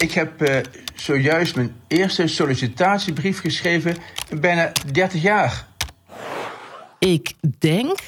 Ik 0.00 0.12
heb 0.12 0.42
uh, 0.42 0.58
zojuist 0.94 1.56
mijn 1.56 1.74
eerste 1.86 2.26
sollicitatiebrief 2.26 3.40
geschreven 3.40 3.96
in 4.28 4.40
bijna 4.40 4.72
30 4.92 5.22
jaar. 5.22 5.68
Ik 6.98 7.32
denk 7.58 7.98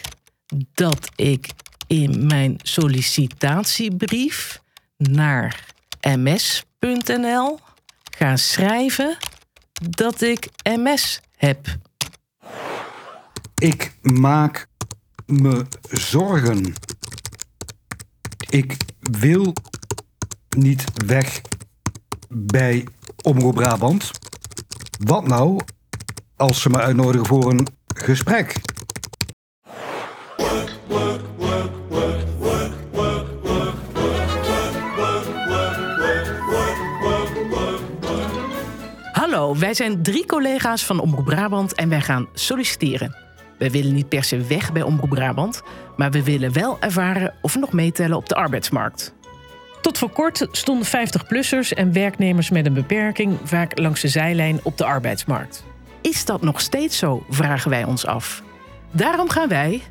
dat 0.74 1.08
ik 1.16 1.46
in 1.86 2.26
mijn 2.26 2.56
sollicitatiebrief 2.62 4.60
naar 4.96 5.64
ms.nl 6.00 7.59
ga 8.16 8.36
schrijven 8.36 9.16
dat 9.72 10.20
ik 10.20 10.48
MS 10.62 11.20
heb. 11.36 11.66
Ik 13.54 13.93
maak 14.02 14.66
me 15.27 15.66
zorgen. 15.90 16.74
Ik 18.48 18.77
wil 19.00 19.54
niet 20.56 20.84
weg 21.06 21.40
bij 22.34 22.86
Omroep 23.22 23.54
Brabant. 23.54 24.10
Wat 25.04 25.27
nou 25.27 25.60
als 26.36 26.60
ze 26.60 26.70
me 26.70 26.78
uitnodigen 26.78 27.27
voor 27.27 27.50
een 27.50 27.66
gesprek? 27.95 28.60
Hallo, 39.12 39.56
wij 39.59 39.74
zijn 39.74 40.02
drie 40.02 40.26
collega's 40.26 40.84
van 40.84 41.01
Omroep 41.01 41.24
Brabant 41.24 41.74
en 41.74 41.88
wij 41.88 42.01
gaan 42.01 42.28
solliciteren. 42.32 43.16
We 43.59 43.70
willen 43.70 43.95
niet 43.95 44.09
per 44.09 44.24
se 44.24 44.40
weg 44.40 44.73
bij 44.73 44.82
Omroep 44.82 45.10
Brabant, 45.10 45.62
maar 45.96 46.10
we 46.10 46.23
willen 46.23 46.52
wel 46.52 46.80
ervaren 46.80 47.34
of 47.42 47.52
we 47.52 47.59
nog 47.59 47.73
meetellen 47.73 48.16
op 48.16 48.28
de 48.28 48.34
arbeidsmarkt. 48.34 49.14
Tot 49.82 49.98
voor 49.98 50.10
kort 50.10 50.46
stonden 50.50 50.86
50-plussers 50.86 51.68
en 51.74 51.92
werknemers 51.92 52.50
met 52.50 52.66
een 52.66 52.74
beperking 52.74 53.38
vaak 53.45 53.79
langs 53.79 54.01
de 54.01 54.09
zijlijn 54.09 54.60
op 54.62 54.79
de 54.79 54.84
arbeidsmarkt. 54.84 55.65
Is 56.01 56.24
dat 56.24 56.43
nog 56.43 56.60
steeds 56.60 56.98
zo, 56.98 57.24
vragen 57.30 57.70
wij 57.70 57.84
ons 57.84 58.07
af. 58.07 58.42
Daarom 58.90 59.29
gaan 59.29 59.48
wij, 59.48 59.82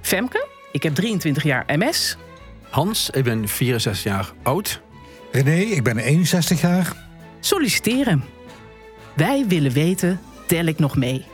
Femke, 0.00 0.46
ik 0.72 0.82
heb 0.82 0.94
23 0.94 1.42
jaar 1.42 1.64
MS. 1.66 2.16
Hans, 2.70 3.10
ik 3.10 3.24
ben 3.24 3.48
64 3.48 4.04
jaar 4.04 4.32
oud. 4.42 4.80
René, 5.32 5.56
ik 5.56 5.82
ben 5.82 5.98
61 5.98 6.60
jaar. 6.60 6.92
Solliciteren. 7.40 8.24
Wij 9.14 9.44
willen 9.48 9.72
weten, 9.72 10.20
tel 10.46 10.64
ik 10.64 10.78
nog 10.78 10.96
mee? 10.96 11.24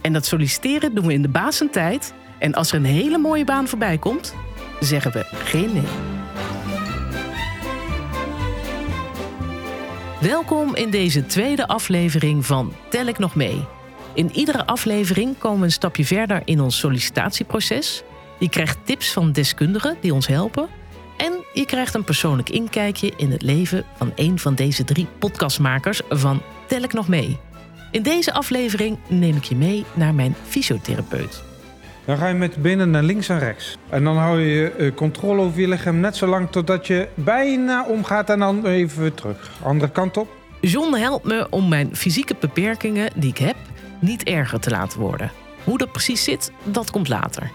En 0.00 0.12
dat 0.12 0.26
solliciteren 0.26 0.94
doen 0.94 1.06
we 1.06 1.12
in 1.12 1.22
de 1.22 1.28
basentijd. 1.28 2.12
En 2.38 2.54
als 2.54 2.72
er 2.72 2.76
een 2.76 2.84
hele 2.84 3.18
mooie 3.18 3.44
baan 3.44 3.68
voorbij 3.68 3.98
komt, 3.98 4.34
zeggen 4.80 5.12
we 5.12 5.24
geen 5.32 5.72
nee. 5.72 6.17
Welkom 10.20 10.74
in 10.74 10.90
deze 10.90 11.26
tweede 11.26 11.66
aflevering 11.66 12.46
van 12.46 12.72
Tel 12.90 13.06
ik 13.06 13.18
nog 13.18 13.34
mee. 13.34 13.64
In 14.14 14.30
iedere 14.30 14.66
aflevering 14.66 15.38
komen 15.38 15.58
we 15.58 15.64
een 15.64 15.72
stapje 15.72 16.04
verder 16.04 16.42
in 16.44 16.60
ons 16.60 16.78
sollicitatieproces. 16.78 18.02
Je 18.38 18.48
krijgt 18.48 18.78
tips 18.84 19.12
van 19.12 19.32
deskundigen 19.32 19.96
die 20.00 20.14
ons 20.14 20.26
helpen. 20.26 20.68
En 21.16 21.32
je 21.52 21.66
krijgt 21.66 21.94
een 21.94 22.04
persoonlijk 22.04 22.50
inkijkje 22.50 23.12
in 23.16 23.30
het 23.30 23.42
leven 23.42 23.84
van 23.96 24.12
een 24.14 24.38
van 24.38 24.54
deze 24.54 24.84
drie 24.84 25.06
podcastmakers 25.18 26.00
van 26.08 26.42
Tel 26.66 26.82
ik 26.82 26.92
nog 26.92 27.08
mee. 27.08 27.38
In 27.90 28.02
deze 28.02 28.32
aflevering 28.32 28.98
neem 29.08 29.36
ik 29.36 29.44
je 29.44 29.56
mee 29.56 29.84
naar 29.94 30.14
mijn 30.14 30.36
fysiotherapeut. 30.46 31.47
Dan 32.08 32.18
ga 32.18 32.26
je 32.26 32.34
met 32.34 32.62
benen 32.62 32.90
naar 32.90 33.02
links 33.02 33.28
en 33.28 33.38
rechts. 33.38 33.76
En 33.88 34.04
dan 34.04 34.16
hou 34.16 34.40
je 34.40 34.74
uh, 34.78 34.94
controle 34.94 35.42
over 35.42 35.60
je 35.60 35.68
lichaam 35.68 36.00
net 36.00 36.16
zo 36.16 36.26
lang 36.26 36.50
totdat 36.50 36.86
je 36.86 37.08
bijna 37.14 37.84
omgaat 37.86 38.30
en 38.30 38.38
dan 38.38 38.66
even 38.66 39.00
weer 39.00 39.14
terug. 39.14 39.50
Andere 39.62 39.90
kant 39.92 40.16
op. 40.16 40.28
John 40.60 40.94
helpt 40.94 41.24
me 41.24 41.46
om 41.50 41.68
mijn 41.68 41.96
fysieke 41.96 42.34
beperkingen 42.40 43.10
die 43.14 43.30
ik 43.30 43.38
heb 43.38 43.56
niet 44.00 44.22
erger 44.22 44.60
te 44.60 44.70
laten 44.70 45.00
worden. 45.00 45.30
Hoe 45.64 45.78
dat 45.78 45.92
precies 45.92 46.24
zit, 46.24 46.52
dat 46.64 46.90
komt 46.90 47.08
later. 47.08 47.50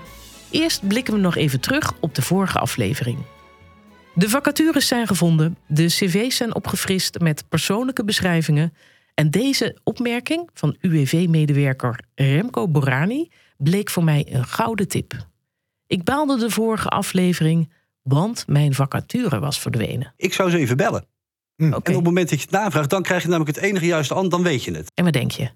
Eerst 0.51 0.87
blikken 0.87 1.13
we 1.13 1.19
nog 1.19 1.35
even 1.35 1.59
terug 1.59 1.93
op 1.99 2.15
de 2.15 2.21
vorige 2.21 2.59
aflevering. 2.59 3.17
De 4.13 4.29
vacatures 4.29 4.87
zijn 4.87 5.07
gevonden, 5.07 5.57
de 5.67 5.85
cv's 5.85 6.35
zijn 6.35 6.55
opgefrist 6.55 7.19
met 7.19 7.43
persoonlijke 7.49 8.03
beschrijvingen 8.03 8.73
en 9.13 9.29
deze 9.29 9.77
opmerking 9.83 10.49
van 10.53 10.75
UWV-medewerker 10.79 11.99
Remco 12.15 12.67
Borani 12.67 13.29
bleek 13.57 13.89
voor 13.89 14.03
mij 14.03 14.25
een 14.29 14.45
gouden 14.45 14.87
tip. 14.87 15.27
Ik 15.87 16.03
baalde 16.03 16.37
de 16.37 16.49
vorige 16.49 16.87
aflevering, 16.87 17.73
want 18.01 18.47
mijn 18.47 18.73
vacature 18.73 19.39
was 19.39 19.59
verdwenen. 19.59 20.13
Ik 20.17 20.33
zou 20.33 20.49
ze 20.49 20.57
even 20.57 20.77
bellen. 20.77 21.05
Hm. 21.55 21.63
En 21.63 21.75
op 21.75 21.85
het 21.85 22.03
moment 22.03 22.29
dat 22.29 22.39
je 22.39 22.45
het 22.45 22.53
navraagt, 22.53 22.89
dan 22.89 23.03
krijg 23.03 23.21
je 23.21 23.29
namelijk 23.29 23.55
het 23.55 23.65
enige 23.65 23.85
juiste 23.85 24.13
antwoord, 24.13 24.43
dan 24.43 24.51
weet 24.51 24.63
je 24.63 24.71
het. 24.71 24.91
En 24.93 25.03
wat 25.03 25.13
denk 25.13 25.31
je? 25.31 25.49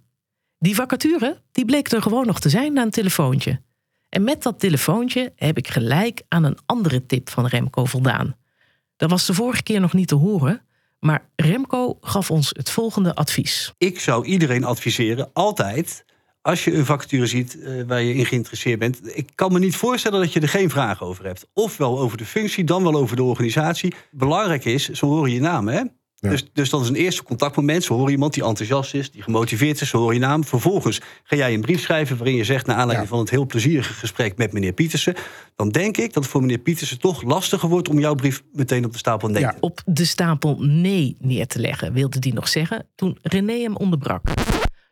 Die 0.59 0.75
vacature 0.75 1.41
die 1.51 1.65
bleek 1.65 1.91
er 1.91 2.01
gewoon 2.01 2.25
nog 2.25 2.39
te 2.39 2.49
zijn 2.49 2.73
na 2.73 2.81
een 2.81 2.89
telefoontje. 2.89 3.61
En 4.09 4.23
met 4.23 4.43
dat 4.43 4.59
telefoontje 4.59 5.33
heb 5.35 5.57
ik 5.57 5.67
gelijk 5.67 6.21
aan 6.27 6.43
een 6.43 6.57
andere 6.65 7.05
tip 7.05 7.29
van 7.29 7.45
Remco 7.45 7.85
voldaan. 7.85 8.35
Dat 8.95 9.09
was 9.09 9.25
de 9.25 9.33
vorige 9.33 9.63
keer 9.63 9.79
nog 9.79 9.93
niet 9.93 10.07
te 10.07 10.15
horen, 10.15 10.61
maar 10.99 11.29
Remco 11.35 11.97
gaf 12.01 12.31
ons 12.31 12.49
het 12.49 12.69
volgende 12.69 13.15
advies. 13.15 13.73
Ik 13.77 13.99
zou 13.99 14.25
iedereen 14.25 14.63
adviseren, 14.63 15.29
altijd, 15.33 16.05
als 16.47 16.63
je 16.63 16.73
een 16.73 16.85
vacature 16.85 17.25
ziet 17.25 17.57
uh, 17.59 17.83
waar 17.87 18.01
je 18.01 18.13
in 18.13 18.25
geïnteresseerd 18.25 18.79
bent. 18.79 19.17
Ik 19.17 19.29
kan 19.35 19.51
me 19.51 19.59
niet 19.59 19.75
voorstellen 19.75 20.19
dat 20.19 20.33
je 20.33 20.39
er 20.39 20.49
geen 20.49 20.69
vragen 20.69 21.05
over 21.05 21.25
hebt. 21.25 21.47
Ofwel 21.53 21.99
over 21.99 22.17
de 22.17 22.25
functie, 22.25 22.63
dan 22.63 22.83
wel 22.83 22.95
over 22.95 23.15
de 23.15 23.23
organisatie. 23.23 23.93
Belangrijk 24.11 24.65
is, 24.65 24.89
ze 24.89 25.05
horen 25.05 25.31
je 25.31 25.39
naam, 25.39 25.67
hè? 25.67 25.83
Dus, 26.19 26.45
dus 26.53 26.69
dat 26.69 26.81
is 26.81 26.87
een 26.87 26.95
eerste 26.95 27.23
contactmoment. 27.23 27.83
Ze 27.83 27.93
horen 27.93 28.11
iemand 28.11 28.33
die 28.33 28.43
enthousiast 28.43 28.93
is, 28.93 29.11
die 29.11 29.21
gemotiveerd 29.21 29.81
is. 29.81 29.89
Ze 29.89 29.97
horen 29.97 30.13
je 30.13 30.19
naam. 30.19 30.43
Vervolgens 30.43 31.01
ga 31.23 31.35
jij 31.35 31.53
een 31.53 31.61
brief 31.61 31.81
schrijven 31.81 32.17
waarin 32.17 32.35
je 32.35 32.43
zegt... 32.43 32.65
naar 32.65 32.75
aanleiding 32.75 33.09
van 33.09 33.19
het 33.19 33.29
heel 33.29 33.45
plezierige 33.45 33.93
gesprek 33.93 34.37
met 34.37 34.53
meneer 34.53 34.73
Pietersen... 34.73 35.15
dan 35.55 35.69
denk 35.69 35.97
ik 35.97 36.13
dat 36.13 36.23
het 36.23 36.31
voor 36.31 36.41
meneer 36.41 36.57
Pietersen 36.57 36.99
toch 36.99 37.21
lastiger 37.21 37.69
wordt... 37.69 37.89
om 37.89 37.99
jouw 37.99 38.15
brief 38.15 38.43
meteen 38.53 38.85
op 38.85 38.91
de 38.91 38.97
stapel 38.97 39.29
nee 39.29 39.41
ja. 39.41 39.55
Op 39.59 39.81
de 39.85 40.05
stapel 40.05 40.57
nee 40.59 41.17
neer 41.19 41.47
te 41.47 41.59
leggen, 41.59 41.93
wilde 41.93 42.19
die 42.19 42.33
nog 42.33 42.47
zeggen... 42.47 42.85
toen 42.95 43.17
René 43.21 43.61
hem 43.61 43.75
onderbrak. 43.75 44.21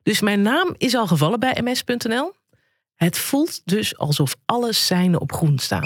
Dus 0.06 0.22
mijn 0.22 0.42
naam 0.42 0.76
is 0.78 0.96
al 0.96 1.08
gevallen 1.08 1.40
bij 1.40 1.62
ms.nl. 1.64 2.34
Het 2.96 3.18
voelt 3.18 3.62
dus 3.66 3.98
alsof 3.98 4.36
alle 4.46 4.74
seinen 4.74 5.22
op 5.22 5.32
groen 5.34 5.60
staan. 5.60 5.84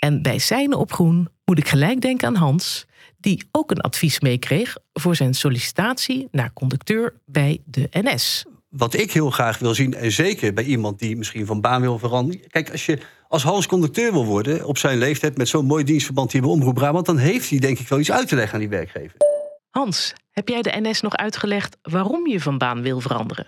En 0.00 0.22
bij 0.22 0.38
seinen 0.38 0.78
op 0.78 0.92
groen 0.92 1.28
moet 1.44 1.58
ik 1.58 1.68
gelijk 1.68 2.00
denken 2.00 2.28
aan 2.28 2.34
Hans 2.34 2.86
die 3.18 3.44
ook 3.50 3.70
een 3.70 3.80
advies 3.80 4.20
meekreeg 4.20 4.76
voor 4.92 5.16
zijn 5.16 5.34
sollicitatie 5.34 6.28
naar 6.30 6.52
conducteur 6.52 7.14
bij 7.26 7.60
de 7.64 7.88
NS. 7.90 8.44
Wat 8.68 8.94
ik 8.94 9.12
heel 9.12 9.30
graag 9.30 9.58
wil 9.58 9.74
zien, 9.74 9.94
en 9.94 10.12
zeker 10.12 10.54
bij 10.54 10.64
iemand 10.64 10.98
die 10.98 11.16
misschien 11.16 11.46
van 11.46 11.60
baan 11.60 11.80
wil 11.80 11.98
veranderen. 11.98 12.48
Kijk, 12.50 12.70
als 12.70 12.86
je 12.86 12.98
als 13.28 13.42
Hans 13.42 13.66
conducteur 13.66 14.12
wil 14.12 14.24
worden 14.24 14.66
op 14.66 14.78
zijn 14.78 14.98
leeftijd 14.98 15.36
met 15.36 15.48
zo'n 15.48 15.66
mooi 15.66 15.84
dienstverband 15.84 16.32
hier 16.32 16.40
bij 16.40 16.50
Omroep 16.50 16.74
Brabant, 16.74 17.06
dan 17.06 17.18
heeft 17.18 17.50
hij 17.50 17.58
denk 17.58 17.78
ik 17.78 17.88
wel 17.88 17.98
iets 17.98 18.12
uit 18.12 18.28
te 18.28 18.34
leggen 18.34 18.54
aan 18.54 18.60
die 18.60 18.68
werkgever. 18.68 19.29
Hans, 19.70 20.12
heb 20.30 20.48
jij 20.48 20.62
de 20.62 20.80
NS 20.80 21.00
nog 21.00 21.16
uitgelegd 21.16 21.76
waarom 21.82 22.26
je 22.26 22.40
van 22.40 22.58
baan 22.58 22.82
wil 22.82 23.00
veranderen? 23.00 23.46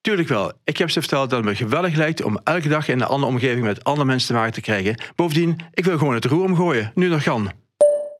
Tuurlijk 0.00 0.28
wel. 0.28 0.52
Ik 0.64 0.76
heb 0.76 0.90
ze 0.90 1.00
verteld 1.00 1.30
dat 1.30 1.38
het 1.38 1.48
me 1.48 1.54
geweldig 1.54 1.94
lijkt 1.94 2.22
om 2.22 2.40
elke 2.44 2.68
dag 2.68 2.88
in 2.88 3.00
een 3.00 3.06
andere 3.06 3.32
omgeving 3.32 3.64
met 3.64 3.84
andere 3.84 4.06
mensen 4.06 4.28
te 4.28 4.34
maken 4.34 4.52
te 4.52 4.60
krijgen. 4.60 5.00
Bovendien, 5.14 5.56
ik 5.72 5.84
wil 5.84 5.98
gewoon 5.98 6.14
het 6.14 6.24
roer 6.24 6.44
omgooien, 6.44 6.92
nu 6.94 7.08
nog 7.08 7.22
kan. 7.22 7.50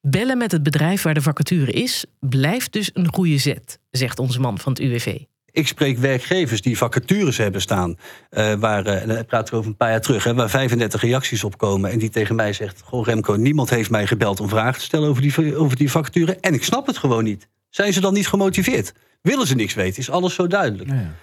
Bellen 0.00 0.38
met 0.38 0.52
het 0.52 0.62
bedrijf 0.62 1.02
waar 1.02 1.14
de 1.14 1.20
vacature 1.20 1.72
is, 1.72 2.04
blijft 2.20 2.72
dus 2.72 2.90
een 2.92 3.14
goede 3.14 3.38
zet, 3.38 3.78
zegt 3.90 4.18
onze 4.18 4.40
man 4.40 4.58
van 4.58 4.72
het 4.72 4.80
UWV. 4.80 5.18
Ik 5.50 5.66
spreek 5.66 5.98
werkgevers 5.98 6.62
die 6.62 6.78
vacatures 6.78 7.36
hebben 7.36 7.60
staan, 7.60 7.96
uh, 8.30 8.54
waar, 8.54 8.86
uh, 8.86 9.02
en 9.02 9.10
ik 9.10 9.26
praat 9.26 9.48
er 9.48 9.56
over 9.56 9.70
een 9.70 9.76
paar 9.76 9.90
jaar 9.90 10.00
terug, 10.00 10.24
hè, 10.24 10.34
waar 10.34 10.50
35 10.50 11.00
reacties 11.00 11.44
op 11.44 11.58
komen. 11.58 11.90
En 11.90 11.98
die 11.98 12.08
tegen 12.08 12.34
mij 12.34 12.52
zegt: 12.52 12.82
Goh, 12.84 13.06
Remco, 13.06 13.34
niemand 13.34 13.70
heeft 13.70 13.90
mij 13.90 14.06
gebeld 14.06 14.40
om 14.40 14.48
vragen 14.48 14.78
te 14.78 14.84
stellen 14.84 15.08
over 15.08 15.22
die, 15.22 15.56
over 15.56 15.76
die 15.76 15.90
vacature. 15.90 16.36
En 16.40 16.54
ik 16.54 16.64
snap 16.64 16.86
het 16.86 16.98
gewoon 16.98 17.24
niet. 17.24 17.48
Zijn 17.70 17.92
ze 17.92 18.00
dan 18.00 18.14
niet 18.14 18.28
gemotiveerd? 18.28 18.92
Willen 19.22 19.46
ze 19.46 19.54
niks 19.54 19.74
weten? 19.74 19.98
Is 19.98 20.10
alles 20.10 20.34
zo 20.34 20.46
duidelijk? 20.46 20.90
Ja. 20.90 21.14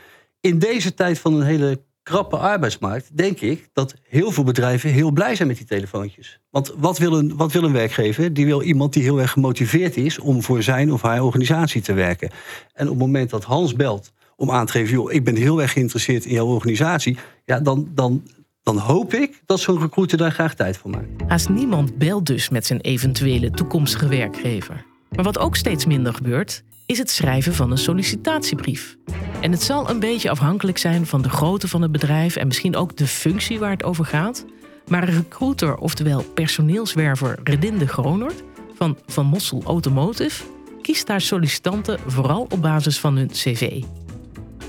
In 0.42 0.60
deze 0.60 0.94
tijd 0.94 1.19
van 1.19 1.33
een 1.33 1.45
hele 1.45 1.81
krappe 2.06 2.38
arbeidsmarkt, 2.38 3.18
denk 3.18 3.40
ik 3.40 3.69
dat 3.74 3.94
heel 4.10 4.31
veel 4.31 4.44
bedrijven 4.44 4.90
heel 4.90 5.12
blij 5.12 5.36
zijn 5.36 5.48
met 5.48 5.57
die 5.57 5.66
telefoontjes. 5.66 6.40
Want 6.50 6.74
wat 6.78 6.98
wil 6.98 7.18
een, 7.18 7.36
wat 7.36 7.52
wil 7.52 7.63
een 7.63 7.72
werkgever? 7.72 8.34
Die 8.34 8.46
wil 8.46 8.62
iemand 8.62 8.94
die 8.94 9.04
heel 9.04 9.22
erg 9.22 9.31
gemotiveerd 9.31 9.98
is 9.98 10.19
om 10.19 10.44
voor 10.44 10.63
zijn 10.63 10.92
of 10.92 11.02
haar 11.02 11.24
organisatie 11.24 11.81
te 11.81 11.94
werken. 11.94 12.30
En 12.74 12.86
op 12.86 12.92
het 12.92 13.00
moment 13.00 13.30
dat 13.30 13.44
Hans 13.44 13.74
belt 13.74 14.13
om 14.36 14.52
aan 14.52 14.66
te 14.66 14.72
geven, 14.72 14.94
joh, 14.94 15.12
ik 15.12 15.24
ben 15.24 15.36
heel 15.36 15.62
erg 15.62 15.72
geïnteresseerd 15.72 16.25
in 16.25 16.34
jouw 16.34 16.46
organisatie, 16.46 17.18
ja, 17.46 17.60
dan, 17.60 17.92
dan, 17.94 18.24
dan 18.63 18.78
hoop 18.78 19.13
ik 19.13 19.42
dat 19.46 19.60
zo'n 19.60 19.80
recruiter 19.80 20.18
daar 20.18 20.31
graag 20.31 20.56
tijd 20.56 20.78
voor 20.78 20.90
maakt. 20.92 21.07
Haast 21.28 21.50
niemand 21.50 21.98
belt 21.98 22.25
dus 22.25 22.50
met 22.50 22.66
zijn 22.66 22.81
eventuele 22.81 23.52
toekomstige 23.52 24.07
werkgever. 24.07 24.86
Maar 25.16 25.24
wat 25.24 25.38
ook 25.38 25.56
steeds 25.56 25.86
minder 25.86 26.13
gebeurt, 26.13 26.63
is 26.86 26.98
het 26.98 27.10
schrijven 27.10 27.54
van 27.54 27.72
een 27.72 27.78
sollicitatiebrief. 27.78 28.98
En 29.45 29.51
het 29.51 29.63
zal 29.63 29.89
een 29.89 30.00
beetje 30.00 30.30
afhankelijk 30.30 30.77
zijn 30.77 31.06
van 31.06 31.21
de 31.21 31.30
grootte 31.30 31.68
van 31.68 31.81
het 31.81 31.92
bedrijf 31.92 32.36
en 32.36 32.47
misschien 32.47 32.75
ook 32.75 32.97
de 32.97 33.07
functie 33.07 33.59
waar 33.59 33.69
het 33.69 33.83
over 33.83 34.06
gaat. 34.06 34.45
Maar 34.88 35.07
een 35.07 35.15
recruiter, 35.15 35.77
oftewel 35.77 36.24
personeelswerver 36.24 37.39
Redinde 37.44 37.88
Gronert 37.88 38.44
van 38.75 38.97
Van 39.07 39.25
Mossel 39.25 39.63
Automotive, 39.65 40.44
kiest 40.81 41.07
haar 41.07 41.21
sollicitanten 41.21 42.00
vooral 42.06 42.47
op 42.50 42.62
basis 42.62 43.00
van 43.00 43.15
hun 43.15 43.27
cv. 43.27 43.83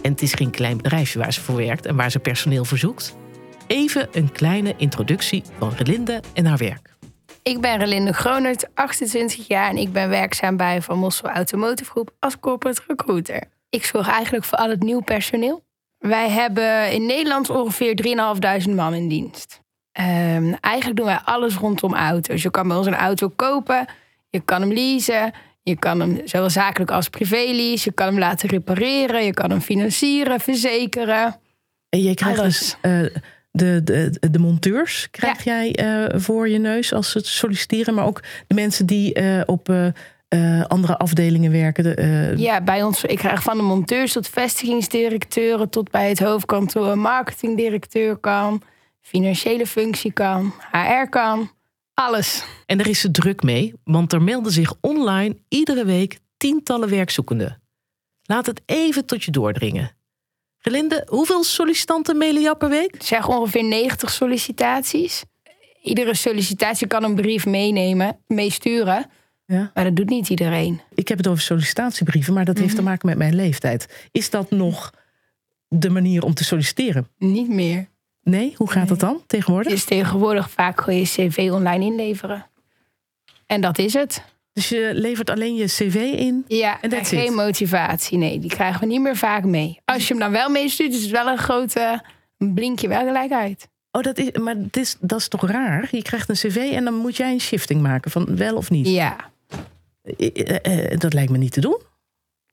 En 0.03 0.11
het 0.11 0.23
is 0.23 0.33
geen 0.33 0.51
klein 0.51 0.77
bedrijfje 0.77 1.19
waar 1.19 1.33
ze 1.33 1.41
voor 1.41 1.57
werkt 1.57 1.87
en 1.87 1.97
waar 1.97 2.11
ze 2.11 2.19
personeel 2.19 2.65
verzoekt. 2.65 3.17
Even 3.67 4.09
een 4.13 4.33
kleine 4.33 4.75
introductie 4.77 5.43
van 5.59 5.73
Relinde 5.77 6.23
en 6.35 6.47
haar 6.47 6.59
werk. 6.59 6.95
Ik 7.43 7.61
ben 7.61 7.79
Relinde 7.79 8.13
Gronert, 8.13 8.69
28 8.75 9.47
jaar 9.47 9.71
en 9.71 9.77
ik 9.77 9.93
ben 9.93 10.09
werkzaam 10.09 10.57
bij 10.57 10.83
Van 10.83 10.99
Mossel 10.99 11.29
Automotive 11.29 11.91
Groep 11.91 12.11
als 12.19 12.39
corporate 12.39 12.83
recruiter. 12.87 13.55
Ik 13.77 13.85
zorg 13.85 14.09
eigenlijk 14.09 14.45
voor 14.45 14.59
al 14.59 14.71
het 14.71 14.83
nieuw 14.83 15.01
personeel. 15.01 15.65
Wij 15.99 16.29
hebben 16.31 16.93
in 16.93 17.07
Nederland 17.07 17.51
ongeveer 17.51 17.95
3.500 18.67 18.75
man 18.75 18.95
in 18.95 19.09
dienst. 19.09 19.61
Ehm, 19.93 20.53
eigenlijk 20.61 20.97
doen 20.97 21.07
wij 21.07 21.21
alles 21.25 21.55
rondom 21.55 21.95
auto's. 21.95 22.43
Je 22.43 22.51
kan 22.51 22.69
bij 22.69 22.77
ons 22.77 22.87
een 22.87 22.95
auto 22.95 23.29
kopen, 23.29 23.87
je 24.31 24.41
kan 24.41 24.61
hem 24.61 24.73
leasen, 24.73 25.33
je 25.63 25.77
kan 25.77 26.01
hem 26.01 26.21
zowel 26.25 26.51
zakelijk 26.51 26.91
als 26.91 27.09
privé 27.09 27.37
leasen, 27.37 27.91
je 27.91 27.93
kan 27.93 28.07
hem 28.07 28.19
laten 28.19 28.49
repareren, 28.49 29.25
je 29.25 29.35
kan 29.35 29.51
hem 29.51 29.61
financieren, 29.61 30.41
verzekeren. 30.41 31.41
En 31.89 32.03
je 32.03 32.15
krijgt 32.15 32.39
Alles. 32.39 32.59
dus 32.59 32.77
eh, 32.81 33.21
de, 33.51 33.81
de, 33.85 34.31
de 34.31 34.39
monteurs 34.39 35.09
krijg 35.11 35.45
jij 35.45 35.75
eh, 35.75 36.21
voor 36.21 36.49
je 36.49 36.59
neus 36.59 36.93
als 36.93 37.11
ze 37.11 37.21
solliciteren, 37.23 37.95
maar 37.95 38.07
ook 38.07 38.23
de 38.47 38.55
mensen 38.55 38.87
die 38.87 39.15
eh, 39.15 39.41
op 39.47 39.69
eh, 40.37 40.65
andere 40.67 40.99
afdelingen 40.99 41.53
werken. 41.53 41.85
De, 41.85 41.95
eh, 41.95 42.37
Ja, 42.37 42.61
bij 42.61 42.83
ons, 42.83 43.05
ik 43.05 43.19
krijg 43.19 43.43
van 43.43 43.57
de 43.57 43.63
monteurs 43.63 44.13
tot 44.13 44.29
vestigingsdirecteuren 44.29 45.71
tot 45.71 45.91
bij 45.91 46.09
het 46.09 46.19
hoofdkantoor 46.19 46.99
marketingdirecteur 46.99 48.17
kan, 48.17 48.63
financiële 49.01 49.67
functie 49.67 50.13
kan, 50.13 50.53
HR 50.71 51.09
kan, 51.09 51.51
alles. 51.95 52.45
En 52.67 52.79
daar 52.79 52.89
is 52.89 53.01
ze 53.01 53.11
druk 53.11 53.43
mee, 53.43 53.75
want 53.85 54.13
er 54.13 54.23
melden 54.23 54.53
zich 54.53 54.75
online 54.81 55.37
iedere 55.49 55.85
week 55.85 56.19
tientallen 56.37 56.89
werkzoekenden. 56.89 57.63
Laat 58.23 58.47
het 58.47 58.63
even 58.67 59.07
tot 59.07 59.25
je 59.25 59.31
doordringen. 59.31 59.97
Gelinde, 60.59 61.07
hoeveel 61.11 61.45
sollicitanten 61.45 62.17
mailen 62.17 62.43
jou 62.43 62.57
per 62.57 62.69
week? 62.69 62.95
zeg 62.99 63.29
ongeveer 63.29 63.65
90 63.65 64.11
sollicitaties. 64.11 65.25
Iedere 65.83 66.15
sollicitatie 66.15 66.87
kan 66.87 67.05
een 67.05 67.15
brief 67.15 67.47
meenemen, 67.47 68.19
meesturen. 68.27 69.11
Ja. 69.47 69.71
Maar 69.75 69.85
dat 69.85 69.97
doet 69.97 70.09
niet 70.09 70.29
iedereen. 70.29 70.81
Ik 70.95 71.09
heb 71.09 71.19
het 71.19 71.27
over 71.27 71.43
sollicitatiebrieven, 71.43 72.35
maar 72.35 72.45
dat 72.45 72.59
heeft 72.59 72.75
te 72.77 72.83
maken 72.83 73.09
met 73.09 73.19
mijn 73.19 73.35
leeftijd. 73.35 74.09
Is 74.13 74.31
dat 74.31 74.51
nog 74.51 74.93
de 75.69 75.91
manier 75.91 76.25
om 76.25 76.35
te 76.35 76.45
solliciteren? 76.45 77.09
Niet 77.19 77.49
meer. 77.49 77.89
Nee, 78.23 78.53
hoe 78.57 78.71
gaat 78.71 78.89
dat 78.89 79.01
dan 79.01 79.23
tegenwoordig? 79.27 79.73
Dus 79.73 79.85
tegenwoordig 79.85 80.51
vaak 80.51 80.81
gewoon 80.81 80.99
je 80.99 81.05
cv 81.05 81.49
online 81.53 81.85
inleveren. 81.85 82.47
En 83.47 83.61
dat 83.61 83.79
is 83.79 83.93
het. 83.93 84.25
Dus 84.53 84.69
je 84.69 84.91
levert 84.95 85.31
alleen 85.31 85.55
je 85.55 85.65
cv 85.65 85.95
in. 86.17 86.45
Ja, 86.49 86.81
En 86.81 87.05
geen 87.05 87.25
it. 87.25 87.35
motivatie. 87.35 88.19
Nee, 88.19 88.39
die 88.39 88.51
krijgen 88.51 88.81
we 88.81 88.87
niet 88.87 89.01
meer 89.01 89.17
vaak 89.17 89.45
mee. 89.45 89.81
Als 89.85 90.09
je 90.09 90.15
hem 90.15 90.23
dan 90.23 90.31
wel 90.33 90.49
meestuurt, 90.49 90.95
is 90.95 91.03
het 91.03 91.11
wel 91.11 91.27
een 91.29 91.39
grote... 91.39 92.03
een 92.39 92.55
blink 92.55 92.79
je 92.79 92.89
wel 92.89 93.05
gelijk 93.07 93.33
uit. 93.33 93.69
Oh, 93.91 94.03
dat 94.03 94.19
is, 94.19 94.31
maar 94.33 94.55
het 94.57 94.77
is, 94.77 94.97
dat 95.01 95.19
is 95.21 95.29
toch 95.29 95.47
raar? 95.51 95.89
Je 95.91 96.03
krijgt 96.03 96.29
een 96.29 96.35
cv 96.35 96.57
en 96.57 96.85
dan 96.85 96.95
moet 96.95 97.17
jij 97.17 97.33
een 97.33 97.41
shifting 97.41 97.83
maken 97.83 98.11
van 98.11 98.37
wel 98.37 98.57
of 98.57 98.71
niet. 98.71 98.89
Ja, 98.89 99.17
dat 100.99 101.13
lijkt 101.13 101.31
me 101.31 101.39
niet 101.39 101.53
te 101.53 101.61
doen. 101.61 101.81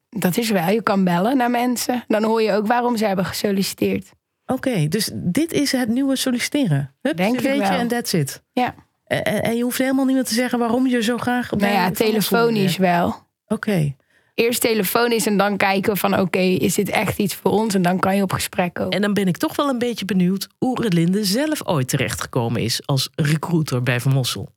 dat 0.09 0.37
is 0.37 0.49
wel. 0.49 0.69
Je 0.69 0.81
kan 0.83 1.03
bellen 1.03 1.37
naar 1.37 1.51
mensen. 1.51 2.03
Dan 2.07 2.23
hoor 2.23 2.41
je 2.41 2.51
ook 2.51 2.67
waarom 2.67 2.97
ze 2.97 3.05
hebben 3.05 3.25
gesolliciteerd. 3.25 4.11
Oké, 4.45 4.87
dus 4.87 5.09
dit 5.13 5.51
is 5.51 5.71
het 5.71 5.89
nieuwe 5.89 6.15
solliciteren. 6.15 6.95
Hup, 7.01 7.17
Denk 7.17 7.35
cv'tje 7.37 7.57
wel. 7.57 7.69
en 7.69 7.87
that's 7.87 8.13
it. 8.13 8.43
Ja, 8.51 8.75
Eh, 9.03 9.19
eh, 9.19 9.47
en 9.47 9.55
je 9.55 9.63
hoeft 9.63 9.77
helemaal 9.77 10.05
niet 10.05 10.15
meer 10.15 10.23
te 10.23 10.33
zeggen 10.33 10.59
waarom 10.59 10.87
je 10.87 11.01
zo 11.03 11.17
graag... 11.17 11.51
nou 11.51 11.73
ja, 11.73 11.91
telefonisch 11.91 12.77
wel. 12.77 13.15
Oké. 13.47 13.95
Eerst 14.33 14.61
telefonisch 14.61 15.25
en 15.25 15.37
dan 15.37 15.57
kijken 15.57 15.97
van 15.97 16.19
oké, 16.19 16.39
is 16.39 16.75
dit 16.75 16.89
echt 16.89 17.17
iets 17.17 17.35
voor 17.35 17.51
ons? 17.51 17.73
En 17.73 17.81
dan 17.81 17.99
kan 17.99 18.15
je 18.15 18.21
op 18.21 18.31
gesprek 18.31 18.73
komen. 18.73 18.91
En 18.91 19.01
dan 19.01 19.13
ben 19.13 19.27
ik 19.27 19.37
toch 19.37 19.55
wel 19.55 19.69
een 19.69 19.77
beetje 19.77 20.05
benieuwd... 20.05 20.47
hoe 20.57 20.81
Relinde 20.81 21.23
zelf 21.23 21.67
ooit 21.67 21.87
terechtgekomen 21.87 22.61
is 22.61 22.85
als 22.85 23.09
recruiter 23.15 23.83
bij 23.83 23.99
Van 23.99 24.11
Mossel. 24.13 24.49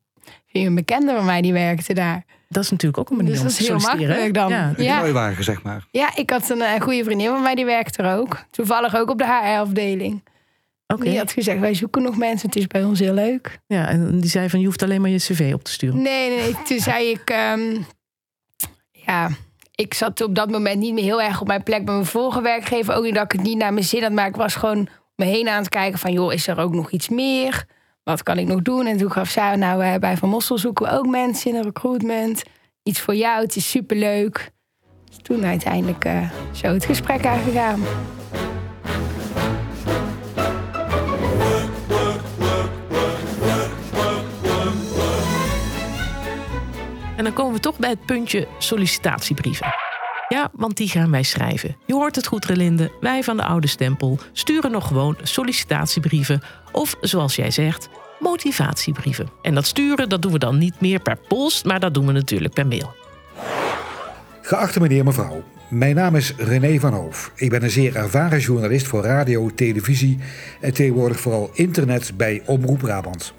Een 0.65 0.75
bekende 0.75 1.15
van 1.15 1.25
mij 1.25 1.41
die 1.41 1.53
werkte 1.53 1.95
daar? 1.95 2.25
Dat 2.49 2.65
is 2.65 2.71
natuurlijk 2.71 2.99
ook 2.99 3.11
een 3.11 3.17
manier 3.17 3.31
Dus 3.31 3.41
om 3.41 3.47
dat 3.47 3.57
te 3.57 3.63
is 3.63 3.69
heel 3.69 3.79
makkelijk 3.79 4.35
dan. 4.35 4.49
Ja. 4.49 4.73
Ja. 4.77 4.99
Kruiwagen, 4.99 5.45
zeg 5.45 5.63
maar. 5.63 5.87
Ja, 5.91 6.17
ik 6.17 6.31
had 6.31 6.51
een, 6.51 6.63
eh, 6.63 6.81
goede 6.81 7.05
vriendin 7.05 7.27
van 7.27 7.43
mij 7.43 7.55
die 7.55 7.65
werkte 7.65 8.03
er 8.03 8.19
ook. 8.19 8.45
Toevallig 8.51 8.97
ook 8.97 9.11
op 9.11 9.19
de 9.19 9.25
HR-afdeling. 9.25 10.23
Oké. 10.87 11.03
Die 11.05 11.19
had 11.19 11.33
gezegd, 11.33 11.61
wij 11.61 11.75
zoeken 11.75 12.03
nog 12.03 12.17
mensen, 12.17 12.49
het 12.49 12.59
is 12.59 12.67
bij 12.67 12.85
ons 12.85 12.99
heel 12.99 13.15
leuk. 13.15 13.59
Ja, 13.67 13.89
en 13.89 14.21
die 14.21 14.31
zei 14.31 14.51
van 14.51 14.61
je 14.61 14.67
hoeft 14.67 14.83
alleen 14.83 15.01
maar 15.01 15.11
je 15.11 15.17
cv 15.17 15.51
op 15.55 15.65
te 15.65 15.71
sturen. 15.71 16.03
Nee, 16.03 16.29
nee, 16.29 16.39
nee. 16.39 16.57
Toen 16.65 16.81
zei 16.81 17.11
ik, 17.11 17.31
ehm, 17.31 17.77
ja, 18.91 19.31
ik 19.75 19.95
zat 19.95 20.21
op 20.21 20.35
dat 20.35 20.51
moment 20.51 20.79
niet 20.79 20.95
meer 20.95 21.05
heel 21.05 21.23
erg 21.23 21.41
op 21.41 21.47
mijn 21.47 21.63
plek 21.63 21.85
bij 21.85 21.95
mijn 21.95 22.07
vorige 22.07 22.41
werkgever. 22.41 22.95
Ook 22.95 23.05
niet 23.05 23.15
dat 23.15 23.25
ik 23.25 23.33
het 23.33 23.43
niet 23.43 23.59
naar 23.59 23.73
mijn 23.73 23.85
zin 23.85 24.03
had, 24.03 24.13
maar 24.13 24.27
ik 24.27 24.37
was 24.37 24.55
gewoon 24.55 24.79
om 24.79 24.89
me 25.17 25.25
heen 25.25 25.49
aan 25.49 25.59
het 25.59 25.69
kijken 25.69 25.99
van, 25.99 26.13
joh, 26.13 26.33
is 26.33 26.47
er 26.47 26.59
ook 26.59 26.75
nog 26.75 26.91
iets 26.91 27.09
meer? 27.09 27.67
Wat 28.07 28.23
kan 28.23 28.39
ik 28.39 28.47
nog 28.47 28.63
doen? 28.63 28.87
En 28.87 28.97
toen 28.97 29.13
gaf 29.13 29.29
zij, 29.29 29.57
nou, 29.57 29.85
eh, 29.85 29.95
bij 29.95 30.17
Van 30.17 30.29
Mossel 30.29 30.59
zoeken 30.59 30.87
we 30.87 30.93
ook 30.93 31.07
mensen 31.07 31.51
in 31.51 31.57
een 31.57 31.63
recruitment. 31.63 32.43
Iets 32.83 33.01
voor 33.01 33.15
jou, 33.15 33.43
het 33.43 33.57
is 33.57 33.71
superleuk. 33.71 34.51
Dus 35.05 35.17
toen 35.23 35.45
uiteindelijk 35.45 36.05
eh, 36.05 36.31
zo 36.53 36.67
het 36.67 36.85
gesprek 36.85 37.27
aangegaan. 37.27 37.81
En 47.17 47.25
dan 47.25 47.33
komen 47.33 47.55
we 47.55 47.61
toch 47.61 47.79
bij 47.79 47.91
het 47.91 48.07
puntje 48.07 48.49
sollicitatiebrieven. 48.59 49.86
Ja, 50.29 50.51
want 50.53 50.77
die 50.77 50.89
gaan 50.89 51.11
wij 51.11 51.23
schrijven. 51.23 51.77
Je 51.85 51.95
hoort 51.95 52.17
het 52.17 52.27
goed, 52.27 52.45
Relinde. 52.45 52.93
Wij 53.01 53.23
van 53.23 53.37
de 53.37 53.45
oude 53.45 53.67
stempel 53.67 54.19
sturen 54.33 54.71
nog 54.71 54.87
gewoon 54.87 55.17
sollicitatiebrieven. 55.23 56.43
Of 56.73 56.97
zoals 57.01 57.37
jij 57.37 57.51
zegt, 57.51 57.89
motivatiebrieven. 58.21 59.29
En 59.43 59.55
dat 59.55 59.67
sturen, 59.67 60.09
dat 60.09 60.23
doen 60.23 60.33
we 60.33 60.39
dan 60.39 60.59
niet 60.59 60.81
meer 60.81 61.01
per 61.01 61.17
post, 61.29 61.65
maar 61.65 61.81
dat 61.81 61.95
doen 61.95 62.07
we 62.07 62.13
natuurlijk 62.13 62.55
per 62.55 62.67
mail. 62.67 62.95
Geachte 64.41 64.81
meneer, 64.81 65.05
mevrouw. 65.05 65.45
Mijn 65.69 65.95
naam 65.95 66.15
is 66.15 66.33
René 66.37 66.79
van 66.79 66.93
Hoof. 66.93 67.33
Ik 67.35 67.51
ben 67.51 67.63
een 67.63 67.71
zeer 67.71 67.97
ervaren 67.97 68.39
journalist 68.39 68.87
voor 68.87 69.03
radio, 69.03 69.51
televisie 69.55 70.19
en 70.61 70.75
tegenwoordig 70.75 71.21
vooral 71.21 71.51
internet 71.53 72.13
bij 72.17 72.43
Omroep 72.45 72.79
Brabant. 72.79 73.35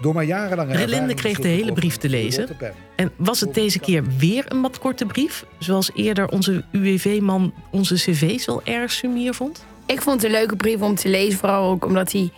Door 0.00 0.14
mijn 0.14 0.26
jarenlange 0.26 0.76
Relinde 0.76 1.14
kreeg 1.14 1.38
de 1.40 1.48
hele 1.48 1.72
brief 1.72 1.96
te 1.96 2.08
lezen. 2.08 2.48
En 2.96 3.10
was 3.16 3.40
het 3.40 3.54
deze 3.54 3.78
keer 3.78 4.04
weer 4.18 4.44
een 4.48 4.60
wat 4.60 4.78
korte 4.78 5.06
brief? 5.06 5.44
Zoals 5.58 5.90
eerder 5.94 6.28
onze 6.28 6.64
UWV-man 6.72 7.52
onze 7.70 7.94
cv's 7.94 8.46
wel 8.46 8.64
erg 8.64 8.90
sumier 8.90 9.34
vond? 9.34 9.64
Ik 9.86 10.02
vond 10.02 10.22
het 10.22 10.30
een 10.30 10.38
leuke 10.38 10.56
brief 10.56 10.80
om 10.80 10.94
te 10.94 11.08
lezen, 11.08 11.38
vooral 11.38 11.70
ook 11.70 11.84
omdat 11.84 12.12
hij 12.12 12.30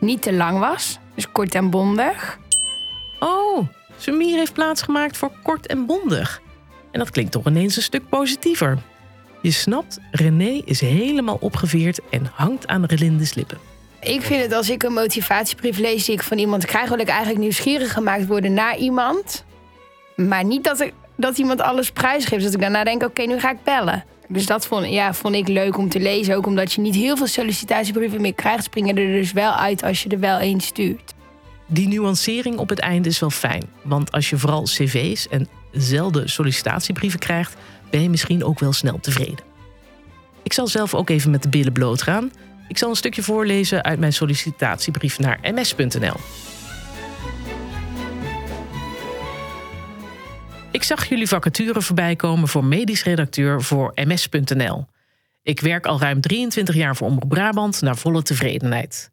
niet 0.00 0.22
te 0.22 0.32
lang 0.32 0.58
was. 0.58 0.98
Dus 1.14 1.32
kort 1.32 1.54
en 1.54 1.70
bondig. 1.70 2.38
Oh, 3.18 3.68
Sumier 4.00 4.36
heeft 4.36 4.52
plaatsgemaakt 4.52 5.16
voor 5.16 5.32
kort 5.42 5.66
en 5.66 5.86
bondig. 5.86 6.40
En 6.90 6.98
dat 6.98 7.10
klinkt 7.10 7.32
toch 7.32 7.46
ineens 7.46 7.76
een 7.76 7.82
stuk 7.82 8.08
positiever. 8.08 8.78
Je 9.42 9.50
snapt, 9.50 9.98
René 10.10 10.62
is 10.64 10.80
helemaal 10.80 11.36
opgeveerd 11.40 12.00
en 12.10 12.30
hangt 12.34 12.66
aan 12.66 12.84
Relinde's 12.84 13.34
lippen. 13.34 13.58
Ik 14.00 14.22
vind 14.22 14.42
het 14.42 14.52
als 14.52 14.70
ik 14.70 14.82
een 14.82 14.92
motivatiebrief 14.92 15.78
lees 15.78 16.04
die 16.04 16.14
ik 16.14 16.22
van 16.22 16.38
iemand 16.38 16.64
krijg, 16.64 16.88
wil 16.88 16.98
ik 16.98 17.08
eigenlijk 17.08 17.38
nieuwsgierig 17.38 17.92
gemaakt 17.92 18.26
worden 18.26 18.52
naar 18.52 18.76
iemand. 18.76 19.44
Maar 20.16 20.44
niet 20.44 20.64
dat, 20.64 20.80
ik, 20.80 20.92
dat 21.16 21.38
iemand 21.38 21.60
alles 21.60 21.90
prijsgeeft. 21.90 22.44
Dat 22.44 22.54
ik 22.54 22.60
daarna 22.60 22.84
denk, 22.84 23.02
oké, 23.02 23.22
nu 23.22 23.38
ga 23.38 23.50
ik 23.50 23.64
bellen. 23.64 24.04
Dus 24.28 24.46
dat 24.46 24.66
vond, 24.66 24.88
ja, 24.88 25.14
vond 25.14 25.34
ik 25.34 25.48
leuk 25.48 25.78
om 25.78 25.88
te 25.88 26.00
lezen. 26.00 26.36
Ook 26.36 26.46
omdat 26.46 26.72
je 26.72 26.80
niet 26.80 26.94
heel 26.94 27.16
veel 27.16 27.26
sollicitatiebrieven 27.26 28.20
meer 28.20 28.34
krijgt, 28.34 28.64
springen 28.64 28.96
er 28.96 29.06
dus 29.06 29.32
wel 29.32 29.52
uit 29.52 29.82
als 29.82 30.02
je 30.02 30.08
er 30.08 30.20
wel 30.20 30.38
één 30.38 30.60
stuurt. 30.60 31.14
Die 31.66 31.88
nuancering 31.88 32.58
op 32.58 32.68
het 32.68 32.78
einde 32.78 33.08
is 33.08 33.18
wel 33.18 33.30
fijn. 33.30 33.62
Want 33.82 34.12
als 34.12 34.30
je 34.30 34.38
vooral 34.38 34.62
cv's 34.62 35.28
en 35.28 35.48
zelden 35.72 36.28
sollicitatiebrieven 36.28 37.18
krijgt, 37.18 37.56
ben 37.90 38.02
je 38.02 38.10
misschien 38.10 38.44
ook 38.44 38.58
wel 38.58 38.72
snel 38.72 38.98
tevreden. 39.00 39.44
Ik 40.42 40.52
zal 40.52 40.66
zelf 40.66 40.94
ook 40.94 41.10
even 41.10 41.30
met 41.30 41.42
de 41.42 41.48
billen 41.48 41.72
bloot 41.72 42.02
gaan. 42.02 42.30
Ik 42.70 42.78
zal 42.78 42.90
een 42.90 42.96
stukje 42.96 43.22
voorlezen 43.22 43.82
uit 43.82 43.98
mijn 43.98 44.12
sollicitatiebrief 44.12 45.18
naar 45.18 45.38
ms.nl. 45.42 46.14
Ik 50.70 50.82
zag 50.82 51.08
jullie 51.08 51.28
vacature 51.28 51.82
voorbij 51.82 52.16
komen 52.16 52.48
voor 52.48 52.64
medisch 52.64 53.04
redacteur 53.04 53.62
voor 53.62 53.92
ms.nl. 54.04 54.86
Ik 55.42 55.60
werk 55.60 55.86
al 55.86 56.00
ruim 56.00 56.20
23 56.20 56.74
jaar 56.74 56.96
voor 56.96 57.06
Omroep 57.06 57.28
Brabant 57.28 57.80
naar 57.80 57.96
volle 57.96 58.22
tevredenheid. 58.22 59.10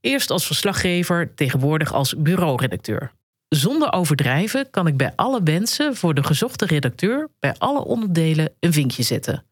Eerst 0.00 0.30
als 0.30 0.46
verslaggever, 0.46 1.34
tegenwoordig 1.34 1.92
als 1.92 2.14
bureauredacteur. 2.16 3.12
Zonder 3.48 3.92
overdrijven 3.92 4.70
kan 4.70 4.86
ik 4.86 4.96
bij 4.96 5.12
alle 5.16 5.42
wensen 5.42 5.96
voor 5.96 6.14
de 6.14 6.24
gezochte 6.24 6.66
redacteur 6.66 7.28
bij 7.40 7.54
alle 7.58 7.84
onderdelen 7.84 8.52
een 8.60 8.72
vinkje 8.72 9.02
zetten. 9.02 9.44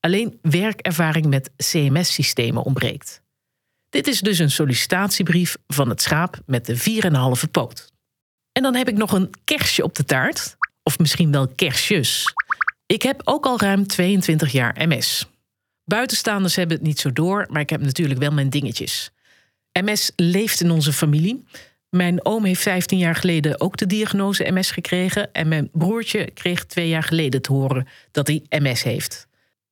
Alleen 0.00 0.38
werkervaring 0.42 1.26
met 1.26 1.50
CMS-systemen 1.56 2.62
ontbreekt. 2.62 3.22
Dit 3.88 4.06
is 4.06 4.20
dus 4.20 4.38
een 4.38 4.50
sollicitatiebrief 4.50 5.56
van 5.66 5.88
het 5.88 6.02
schaap 6.02 6.40
met 6.46 6.66
de 6.66 6.76
4,5 7.44 7.50
poot. 7.50 7.92
En 8.52 8.62
dan 8.62 8.74
heb 8.74 8.88
ik 8.88 8.96
nog 8.96 9.12
een 9.12 9.30
kersje 9.44 9.82
op 9.82 9.94
de 9.94 10.04
taart, 10.04 10.56
of 10.82 10.98
misschien 10.98 11.32
wel 11.32 11.48
kersjes. 11.48 12.34
Ik 12.86 13.02
heb 13.02 13.20
ook 13.24 13.46
al 13.46 13.60
ruim 13.60 13.86
22 13.86 14.52
jaar 14.52 14.88
MS. 14.88 15.26
Buitenstaanders 15.84 16.56
hebben 16.56 16.76
het 16.76 16.86
niet 16.86 17.00
zo 17.00 17.12
door, 17.12 17.46
maar 17.50 17.60
ik 17.60 17.70
heb 17.70 17.80
natuurlijk 17.80 18.20
wel 18.20 18.32
mijn 18.32 18.50
dingetjes. 18.50 19.10
MS 19.72 20.12
leeft 20.16 20.60
in 20.60 20.70
onze 20.70 20.92
familie. 20.92 21.44
Mijn 21.90 22.24
oom 22.24 22.44
heeft 22.44 22.62
15 22.62 22.98
jaar 22.98 23.14
geleden 23.14 23.60
ook 23.60 23.76
de 23.76 23.86
diagnose 23.86 24.50
MS 24.52 24.70
gekregen. 24.70 25.32
En 25.32 25.48
mijn 25.48 25.68
broertje 25.72 26.30
kreeg 26.30 26.64
twee 26.64 26.88
jaar 26.88 27.02
geleden 27.02 27.42
te 27.42 27.52
horen 27.52 27.88
dat 28.10 28.26
hij 28.26 28.42
MS 28.48 28.82
heeft. 28.82 29.28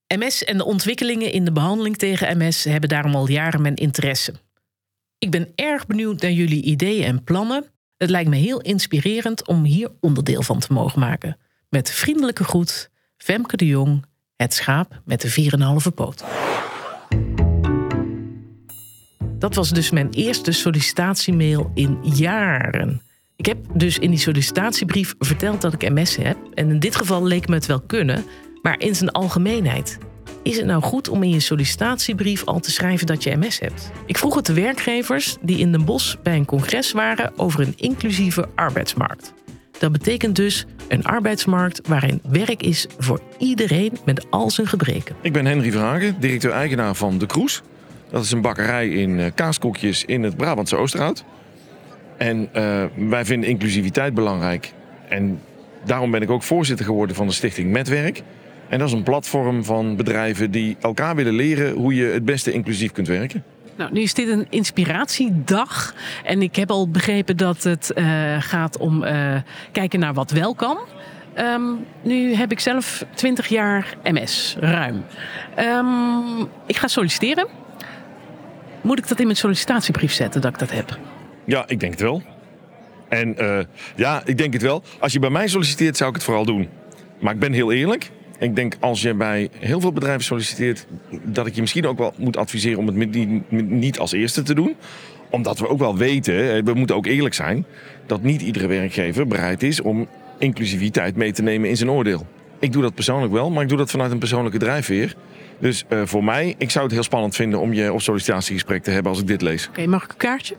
MS 0.07 0.45
en 0.45 0.57
de 0.57 0.65
ontwikkelingen 0.65 1.33
in 1.33 1.45
de 1.45 1.53
behandeling 1.53 1.97
tegen 1.97 2.39
MS 2.39 2.65
hebben 2.65 2.89
daarom 2.89 3.15
al 3.15 3.29
jaren 3.29 3.63
mijn 3.63 3.75
interesse. 3.75 4.35
Ik 5.19 5.31
ben 5.31 5.53
erg 5.55 5.87
benieuwd 5.87 6.21
naar 6.21 6.31
jullie 6.31 6.63
ideeën 6.63 7.05
en 7.05 7.25
plannen. 7.25 7.65
Het 7.97 8.11
lijkt 8.11 8.31
me 8.31 8.37
heel 8.37 8.61
inspirerend 8.61 9.47
om 9.47 9.65
hier 9.65 9.91
onderdeel 10.01 10.43
van 10.43 10.59
te 10.59 10.73
mogen 10.73 11.01
maken. 11.01 11.37
Met 11.69 11.91
vriendelijke 11.91 12.45
groet, 12.45 12.91
Femke 13.17 13.57
de 13.57 13.67
Jong, 13.67 14.05
het 14.37 14.55
schaap 14.55 15.01
met 15.05 15.21
de 15.21 15.51
4,5 15.89 15.95
poot. 15.95 16.25
Dat 19.39 19.55
was 19.55 19.71
dus 19.71 19.91
mijn 19.91 20.11
eerste 20.11 20.53
sollicitatiemail 20.53 21.71
in 21.75 21.99
jaren. 22.03 23.03
Ik 23.37 23.47
heb 23.47 23.59
dus 23.75 23.99
in 23.99 24.11
die 24.11 24.19
sollicitatiebrief 24.19 25.15
verteld 25.19 25.61
dat 25.61 25.73
ik 25.73 25.91
MS 25.91 26.17
heb. 26.17 26.37
En 26.55 26.71
in 26.71 26.79
dit 26.79 26.97
geval 26.97 27.25
leek 27.25 27.49
me 27.49 27.55
het 27.55 27.67
wel 27.67 27.81
kunnen, 27.81 28.25
maar 28.63 28.81
in 28.81 28.95
zijn 28.95 29.11
algemeenheid. 29.11 29.99
Is 30.43 30.57
het 30.57 30.67
nou 30.67 30.83
goed 30.83 31.09
om 31.09 31.23
in 31.23 31.31
je 31.31 31.41
sollicitatiebrief 31.41 32.45
al 32.45 32.61
te 32.61 32.71
schrijven 32.71 33.07
dat 33.07 33.23
je 33.23 33.37
MS 33.37 33.59
hebt? 33.59 33.91
Ik 34.07 34.19
vroeg 34.19 34.35
het 34.35 34.47
de 34.47 34.53
werkgevers 34.53 35.37
die 35.41 35.59
in 35.59 35.73
Den 35.73 35.85
Bosch 35.85 36.17
bij 36.23 36.37
een 36.37 36.45
congres 36.45 36.93
waren 36.93 37.39
over 37.39 37.61
een 37.61 37.75
inclusieve 37.77 38.49
arbeidsmarkt. 38.55 39.33
Dat 39.79 39.93
betekent 39.93 40.37
dus 40.37 40.67
een 40.89 41.05
arbeidsmarkt 41.05 41.89
waarin 41.89 42.21
werk 42.29 42.63
is 42.63 42.87
voor 42.99 43.21
iedereen 43.39 43.93
met 44.05 44.31
al 44.31 44.51
zijn 44.51 44.67
gebreken. 44.67 45.17
Ik 45.21 45.33
ben 45.33 45.47
Henry 45.47 45.71
Verhagen, 45.71 46.17
directeur-eigenaar 46.21 46.95
van 46.95 47.19
De 47.19 47.27
Kroes. 47.27 47.63
Dat 48.11 48.25
is 48.25 48.31
een 48.31 48.41
bakkerij 48.41 48.89
in 48.89 49.21
eh, 49.21 49.31
Kaaskokjes 49.35 50.05
in 50.05 50.23
het 50.23 50.37
Brabantse 50.37 50.77
Oosterhout. 50.77 51.25
En 52.17 52.49
uh, 52.57 52.85
wij 53.09 53.25
vinden 53.25 53.49
inclusiviteit 53.49 54.15
belangrijk. 54.15 54.73
En 55.09 55.41
daarom 55.85 56.11
ben 56.11 56.23
ik 56.23 56.31
ook 56.31 56.43
voorzitter 56.43 56.87
geworden 56.87 57.17
van 57.17 57.27
de 57.27 57.33
stichting 57.33 57.71
Metwerk. 57.71 58.23
En 58.69 58.79
dat 58.79 58.89
is 58.89 58.95
een 58.95 59.03
platform 59.03 59.65
van 59.65 59.97
bedrijven 59.97 60.51
die 60.51 60.77
elkaar 60.81 61.17
willen 61.17 61.35
leren 61.35 61.73
hoe 61.73 61.95
je 61.95 62.05
het 62.05 62.25
beste 62.25 62.53
inclusief 62.53 62.93
kunt 62.93 63.07
werken. 63.07 63.45
Nou, 63.77 63.93
nu 63.93 64.01
is 64.01 64.15
dit 64.15 64.29
een 64.29 64.47
inspiratiedag. 64.51 65.95
En 66.25 66.43
ik 66.43 66.57
heb 66.57 66.71
al 66.71 66.89
begrepen 66.89 67.37
dat 67.37 67.63
het 67.63 67.93
uh, 67.95 68.37
gaat 68.41 68.79
om 68.79 69.05
uh, 69.05 69.37
kijken 69.73 70.01
naar 70.01 70.15
wat 70.15 70.31
wel 70.31 70.55
kan. 70.55 70.79
Um, 71.39 71.85
nu 72.03 72.35
heb 72.35 72.53
ik 72.53 72.61
zelf 72.61 73.05
20 73.15 73.47
jaar 73.47 73.97
MS, 74.03 74.57
ruim. 74.61 75.05
Um, 75.59 76.49
ik 76.67 76.77
ga 76.77 76.89
solliciteren. 76.89 77.47
Moet 78.81 78.99
ik 78.99 79.09
dat 79.09 79.19
in 79.19 79.25
mijn 79.25 79.37
sollicitatiebrief 79.37 80.13
zetten 80.13 80.41
dat 80.41 80.53
ik 80.53 80.59
dat 80.59 80.71
heb? 80.71 80.99
Ja, 81.45 81.65
ik 81.69 81.81
denk 81.81 81.93
het 81.93 82.01
wel. 82.01 82.23
En 83.09 83.43
uh, 83.43 83.59
ja, 83.97 84.23
ik 84.25 84.39
denk 84.39 84.53
het 84.53 84.63
wel. 84.63 84.83
Als 84.99 85.13
je 85.13 85.19
bij 85.19 85.31
mij 85.31 85.49
solliciteert, 85.49 85.97
zou 85.97 86.09
ik 86.09 86.15
het 86.15 86.25
vooral 86.25 86.45
doen. 86.45 86.69
Maar 87.21 87.35
ik 87.35 87.39
ben 87.39 87.53
heel 87.53 87.73
eerlijk. 87.73 88.11
Ik 88.39 88.57
denk 88.57 88.77
als 88.81 89.03
je 89.03 89.15
bij 89.15 89.49
heel 89.59 89.81
veel 89.81 89.93
bedrijven 89.93 90.25
solliciteert, 90.25 90.87
dat 91.23 91.47
ik 91.47 91.55
je 91.55 91.61
misschien 91.61 91.87
ook 91.87 91.99
wel 91.99 92.15
moet 92.17 92.37
adviseren 92.37 92.79
om 92.79 92.87
het 92.87 93.69
niet 93.69 93.99
als 93.99 94.13
eerste 94.13 94.43
te 94.43 94.55
doen. 94.55 94.75
Omdat 95.31 95.59
we 95.59 95.69
ook 95.69 95.79
wel 95.79 95.97
weten, 95.97 96.65
we 96.65 96.75
moeten 96.75 96.97
ook 96.97 97.07
eerlijk 97.07 97.35
zijn, 97.35 97.65
dat 98.07 98.23
niet 98.23 98.43
iedere 98.43 98.67
werkgever 98.67 99.27
bereid 99.27 99.63
is 99.63 99.81
om 99.81 100.09
inclusiviteit 100.39 101.17
mee 101.17 101.33
te 101.33 101.43
nemen 101.43 101.69
in 101.69 101.77
zijn 101.77 101.91
oordeel. 101.91 102.27
Ik 102.59 102.73
doe 102.73 102.83
dat 102.83 102.95
persoonlijk 102.95 103.33
wel, 103.33 103.51
maar 103.51 103.63
ik 103.63 103.69
doe 103.69 103.79
dat 103.79 103.91
vanuit 103.91 104.13
een 104.13 104.19
persoonlijke 104.19 104.59
drijfveer. 104.59 105.15
Dus 105.59 105.85
uh, 105.89 106.03
voor 106.05 106.25
mij, 106.25 106.55
ik 106.59 106.71
zou 106.71 106.85
het 106.85 106.95
heel 106.95 107.03
spannend 107.03 107.37
vinden 107.37 107.61
om 107.61 107.73
je 107.73 107.93
op 107.93 108.03
sollicitatiegesprek 108.03 108.83
te 108.83 108.91
hebben 108.91 109.13
als 109.13 109.21
ik 109.21 109.27
dit 109.27 109.43
lees. 109.43 109.69
Oké, 109.69 109.71
okay, 109.79 109.91
mag 109.91 110.05
ik 110.05 110.11
een 110.11 110.17
kaartje? 110.17 110.57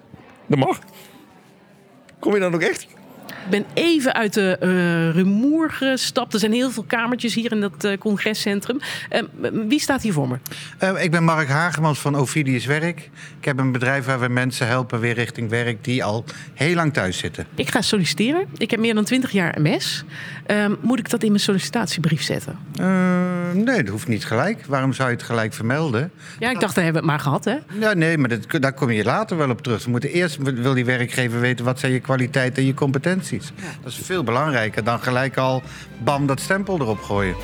Dat 0.47 0.59
mag. 0.59 0.79
Kom 2.19 2.33
je 2.33 2.39
dan 2.39 2.53
ook 2.53 2.61
echt? 2.61 2.87
Ik 3.27 3.49
ben 3.49 3.65
even 3.73 4.13
uit 4.13 4.33
de 4.33 4.57
uh, 4.61 5.15
rumoer 5.15 5.71
gestapt. 5.71 6.33
Er 6.33 6.39
zijn 6.39 6.51
heel 6.51 6.71
veel 6.71 6.83
kamertjes 6.87 7.35
hier 7.35 7.51
in 7.51 7.61
dat 7.61 7.85
uh, 7.85 7.97
congrescentrum. 7.97 8.79
Uh, 9.11 9.21
wie 9.67 9.79
staat 9.79 10.01
hier 10.01 10.13
voor 10.13 10.27
me? 10.27 10.37
ik 11.01 11.11
ben 11.11 11.23
Mark 11.23 11.47
Hagemans 11.47 11.99
van 11.99 12.15
Ovidius 12.15 12.65
Werk. 12.65 13.09
Ik 13.39 13.45
heb 13.45 13.59
een 13.59 13.71
bedrijf 13.71 14.05
waar 14.05 14.19
we 14.19 14.27
mensen 14.27 14.67
helpen 14.67 14.99
weer 14.99 15.13
richting 15.13 15.49
werk 15.49 15.83
die 15.83 16.03
al 16.03 16.23
heel 16.53 16.75
lang 16.75 16.93
thuis 16.93 17.17
zitten. 17.17 17.45
Ik 17.55 17.69
ga 17.69 17.81
solliciteren. 17.81 18.45
Ik 18.57 18.71
heb 18.71 18.79
meer 18.79 18.93
dan 18.93 19.03
20 19.03 19.31
jaar 19.31 19.61
MS. 19.61 20.03
Ehm, 20.45 20.75
moet 20.81 20.99
ik 20.99 21.09
dat 21.09 21.23
in 21.23 21.29
mijn 21.29 21.41
sollicitatiebrief 21.41 22.21
zetten? 22.21 22.57
nee, 23.53 23.83
dat 23.83 23.87
hoeft 23.87 24.07
niet 24.07 24.25
gelijk. 24.25 24.65
Waarom 24.65 24.93
zou 24.93 25.09
je 25.09 25.15
het 25.15 25.23
gelijk 25.23 25.53
vermelden? 25.53 26.11
Ja, 26.39 26.49
ik 26.49 26.59
dacht, 26.59 26.75
dat 26.75 26.83
hebben 26.83 27.03
we 27.03 27.07
het 27.07 27.07
maar 27.07 27.19
gehad, 27.19 27.45
hè? 27.45 27.55
Ja, 27.79 27.93
nee, 27.93 28.17
maar 28.17 28.29
dat, 28.29 28.61
daar 28.61 28.73
kom 28.73 28.91
je 28.91 29.03
later 29.03 29.37
wel 29.37 29.49
op 29.49 29.61
terug. 29.61 29.83
We 29.83 29.89
moeten 29.89 30.09
eerst 30.09 30.37
wil 30.37 30.73
die 30.73 30.85
werkgever 30.85 31.39
weten 31.39 31.65
wat 31.65 31.79
zijn 31.79 31.91
je 31.91 31.99
kwaliteiten 31.99 32.61
en 32.61 32.67
je 32.67 32.73
competenties. 32.73 33.16
Dat 33.83 33.91
is 33.91 33.97
veel 33.97 34.23
belangrijker 34.23 34.83
dan 34.83 34.99
gelijk 34.99 35.37
al 35.37 35.61
bam 36.03 36.27
dat 36.27 36.39
stempel 36.39 36.79
erop 36.79 37.01
gooien. 37.01 37.35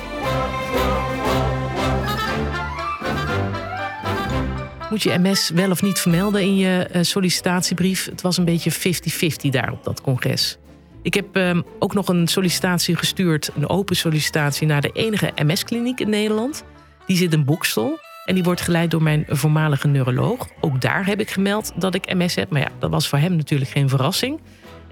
Moet 4.90 5.02
je 5.02 5.18
MS 5.18 5.50
wel 5.54 5.70
of 5.70 5.82
niet 5.82 5.98
vermelden 5.98 6.40
in 6.40 6.56
je 6.56 6.88
uh, 6.94 7.02
sollicitatiebrief? 7.02 8.04
Het 8.04 8.20
was 8.20 8.36
een 8.36 8.44
beetje 8.44 8.72
50-50 8.72 8.76
daar 9.50 9.72
op 9.72 9.84
dat 9.84 10.00
congres. 10.00 10.58
Ik 11.02 11.14
heb 11.14 11.36
uh, 11.36 11.58
ook 11.78 11.94
nog 11.94 12.08
een 12.08 12.28
sollicitatie 12.28 12.96
gestuurd, 12.96 13.50
een 13.56 13.68
open 13.68 13.96
sollicitatie 13.96 14.66
naar 14.66 14.80
de 14.80 14.90
enige 14.92 15.32
MS-kliniek 15.34 16.00
in 16.00 16.10
Nederland. 16.10 16.64
Die 17.06 17.16
zit 17.16 17.32
in 17.32 17.44
Bokstel 17.44 17.98
en 18.24 18.34
die 18.34 18.44
wordt 18.44 18.60
geleid 18.60 18.90
door 18.90 19.02
mijn 19.02 19.24
voormalige 19.28 19.88
neuroloog. 19.88 20.48
Ook 20.60 20.80
daar 20.80 21.06
heb 21.06 21.20
ik 21.20 21.30
gemeld 21.30 21.72
dat 21.76 21.94
ik 21.94 22.14
MS 22.14 22.34
heb, 22.34 22.50
maar 22.50 22.60
ja, 22.60 22.70
dat 22.78 22.90
was 22.90 23.08
voor 23.08 23.18
hem 23.18 23.36
natuurlijk 23.36 23.70
geen 23.70 23.88
verrassing. 23.88 24.40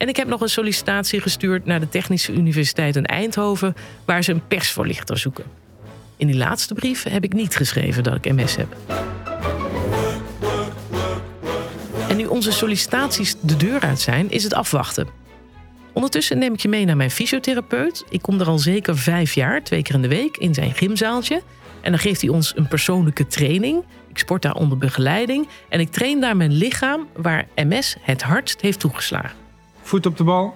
En 0.02 0.08
ik 0.08 0.16
heb 0.16 0.28
nog 0.28 0.40
een 0.40 0.48
sollicitatie 0.48 1.20
gestuurd 1.20 1.64
naar 1.64 1.80
de 1.80 1.88
Technische 1.88 2.32
Universiteit 2.32 2.96
in 2.96 3.06
Eindhoven, 3.06 3.74
waar 4.04 4.24
ze 4.24 4.32
een 4.32 4.46
persvoorlichter 4.46 5.18
zoeken. 5.18 5.44
In 6.16 6.26
die 6.26 6.36
laatste 6.36 6.74
brief 6.74 7.02
heb 7.02 7.24
ik 7.24 7.32
niet 7.32 7.56
geschreven 7.56 8.02
dat 8.02 8.14
ik 8.14 8.32
MS 8.32 8.56
heb. 8.56 8.76
En 12.08 12.16
nu 12.16 12.26
onze 12.26 12.52
sollicitaties 12.52 13.36
de 13.40 13.56
deur 13.56 13.80
uit 13.80 14.00
zijn, 14.00 14.30
is 14.30 14.42
het 14.42 14.54
afwachten. 14.54 15.06
Ondertussen 15.92 16.38
neem 16.38 16.52
ik 16.52 16.60
je 16.60 16.68
mee 16.68 16.84
naar 16.84 16.96
mijn 16.96 17.10
fysiotherapeut. 17.10 18.04
Ik 18.08 18.22
kom 18.22 18.40
er 18.40 18.46
al 18.46 18.58
zeker 18.58 18.98
vijf 18.98 19.34
jaar, 19.34 19.62
twee 19.62 19.82
keer 19.82 19.94
in 19.94 20.02
de 20.02 20.08
week, 20.08 20.36
in 20.36 20.54
zijn 20.54 20.74
gymzaaltje. 20.74 21.42
En 21.80 21.90
dan 21.90 22.00
geeft 22.00 22.20
hij 22.20 22.30
ons 22.30 22.52
een 22.56 22.68
persoonlijke 22.68 23.26
training. 23.26 23.84
Ik 24.08 24.18
sport 24.18 24.42
daar 24.42 24.54
onder 24.54 24.78
begeleiding 24.78 25.48
en 25.68 25.80
ik 25.80 25.90
train 25.90 26.20
daar 26.20 26.36
mijn 26.36 26.52
lichaam 26.52 27.08
waar 27.16 27.46
MS 27.54 27.96
het 28.00 28.22
hardst 28.22 28.60
heeft 28.60 28.80
toegeslagen. 28.80 29.41
Voet 29.82 30.06
op 30.06 30.16
de 30.16 30.24
bal. 30.24 30.54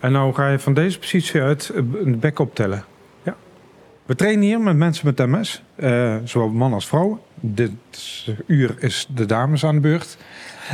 En 0.00 0.12
nou 0.12 0.34
ga 0.34 0.48
je 0.48 0.58
van 0.58 0.74
deze 0.74 0.98
positie 0.98 1.40
uit 1.40 1.72
een 1.74 2.18
bek 2.18 2.38
optellen. 2.38 2.84
Ja. 3.22 3.36
We 4.06 4.14
trainen 4.14 4.44
hier 4.44 4.60
met 4.60 4.76
mensen 4.76 5.06
met 5.06 5.18
MS, 5.26 5.62
uh, 5.76 6.16
zowel 6.24 6.48
man 6.48 6.72
als 6.72 6.86
vrouw. 6.86 7.22
Dit 7.34 7.70
uur 8.46 8.74
is 8.78 9.08
de 9.14 9.26
dames 9.26 9.64
aan 9.64 9.74
de 9.74 9.80
beurt. 9.80 10.16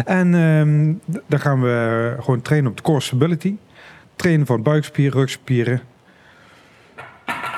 En 0.04 0.32
uh, 0.32 1.20
dan 1.26 1.40
gaan 1.40 1.62
we 1.62 2.16
gewoon 2.20 2.42
trainen 2.42 2.70
op 2.70 2.76
de 2.76 2.82
core 2.82 3.00
stability. 3.00 3.56
Trainen 4.16 4.46
van 4.46 4.62
buikspieren, 4.62 5.18
rugspieren. 5.18 5.80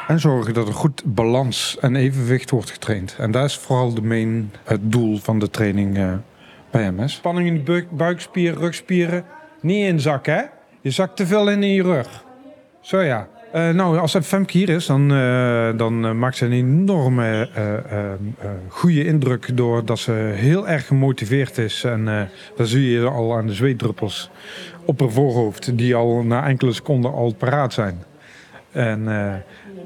En 0.07 0.21
zorgen 0.21 0.55
dat 0.55 0.69
er 0.69 0.75
goed 0.75 1.03
balans 1.05 1.77
en 1.81 1.97
evenwicht 1.97 2.51
wordt 2.51 2.71
getraind. 2.71 3.17
En 3.19 3.31
dat 3.31 3.45
is 3.45 3.59
vooral 3.59 3.95
de 3.95 4.03
main, 4.03 4.53
het 4.65 4.93
doel 4.93 5.19
van 5.19 5.39
de 5.39 5.51
training 5.51 5.99
uh, 5.99 6.13
bij 6.71 6.91
MS. 6.91 7.13
Spanning 7.13 7.49
in 7.49 7.65
de 7.65 7.87
buikspieren, 7.91 8.59
rugspieren 8.59 9.25
niet 9.61 9.87
inzakken, 9.87 10.35
hè? 10.35 10.43
Je 10.81 10.91
zakt 10.91 11.17
te 11.17 11.27
veel 11.27 11.51
in 11.51 11.63
in 11.63 11.73
je 11.73 11.83
rug. 11.83 12.25
Zo 12.81 13.01
ja. 13.01 13.29
Uh, 13.55 13.71
nou, 13.71 13.99
als 13.99 14.17
Femke 14.23 14.59
hier 14.59 14.69
is, 14.69 14.87
dan, 14.87 15.13
uh, 15.13 15.69
dan 15.77 16.05
uh, 16.05 16.13
maakt 16.13 16.37
ze 16.37 16.45
een 16.45 16.53
enorme 16.53 17.49
goede 18.69 19.05
indruk 19.05 19.57
doordat 19.57 19.99
ze 19.99 20.13
heel 20.35 20.69
erg 20.69 20.87
gemotiveerd 20.87 21.59
is. 21.59 21.85
En 21.85 22.29
dat 22.57 22.69
zie 22.69 22.91
je 22.91 23.07
al 23.07 23.37
aan 23.37 23.47
de 23.47 23.53
zweetdruppels 23.53 24.31
op 24.85 25.01
haar 25.01 25.11
voorhoofd, 25.11 25.79
die 25.79 25.95
al 25.95 26.23
na 26.23 26.47
enkele 26.47 26.73
seconden 26.73 27.13
al 27.13 27.35
paraat 27.35 27.73
zijn. 27.73 28.03
En 28.73 29.05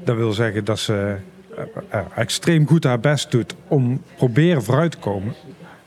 dat 0.03 0.15
wil 0.15 0.31
zeggen 0.31 0.65
dat 0.65 0.79
ze 0.79 1.15
extreem 2.15 2.67
goed 2.67 2.83
haar 2.83 2.99
best 2.99 3.31
doet 3.31 3.55
om 3.67 4.01
proberen 4.17 4.63
vooruit 4.63 4.91
te 4.91 4.97
komen. 4.97 5.33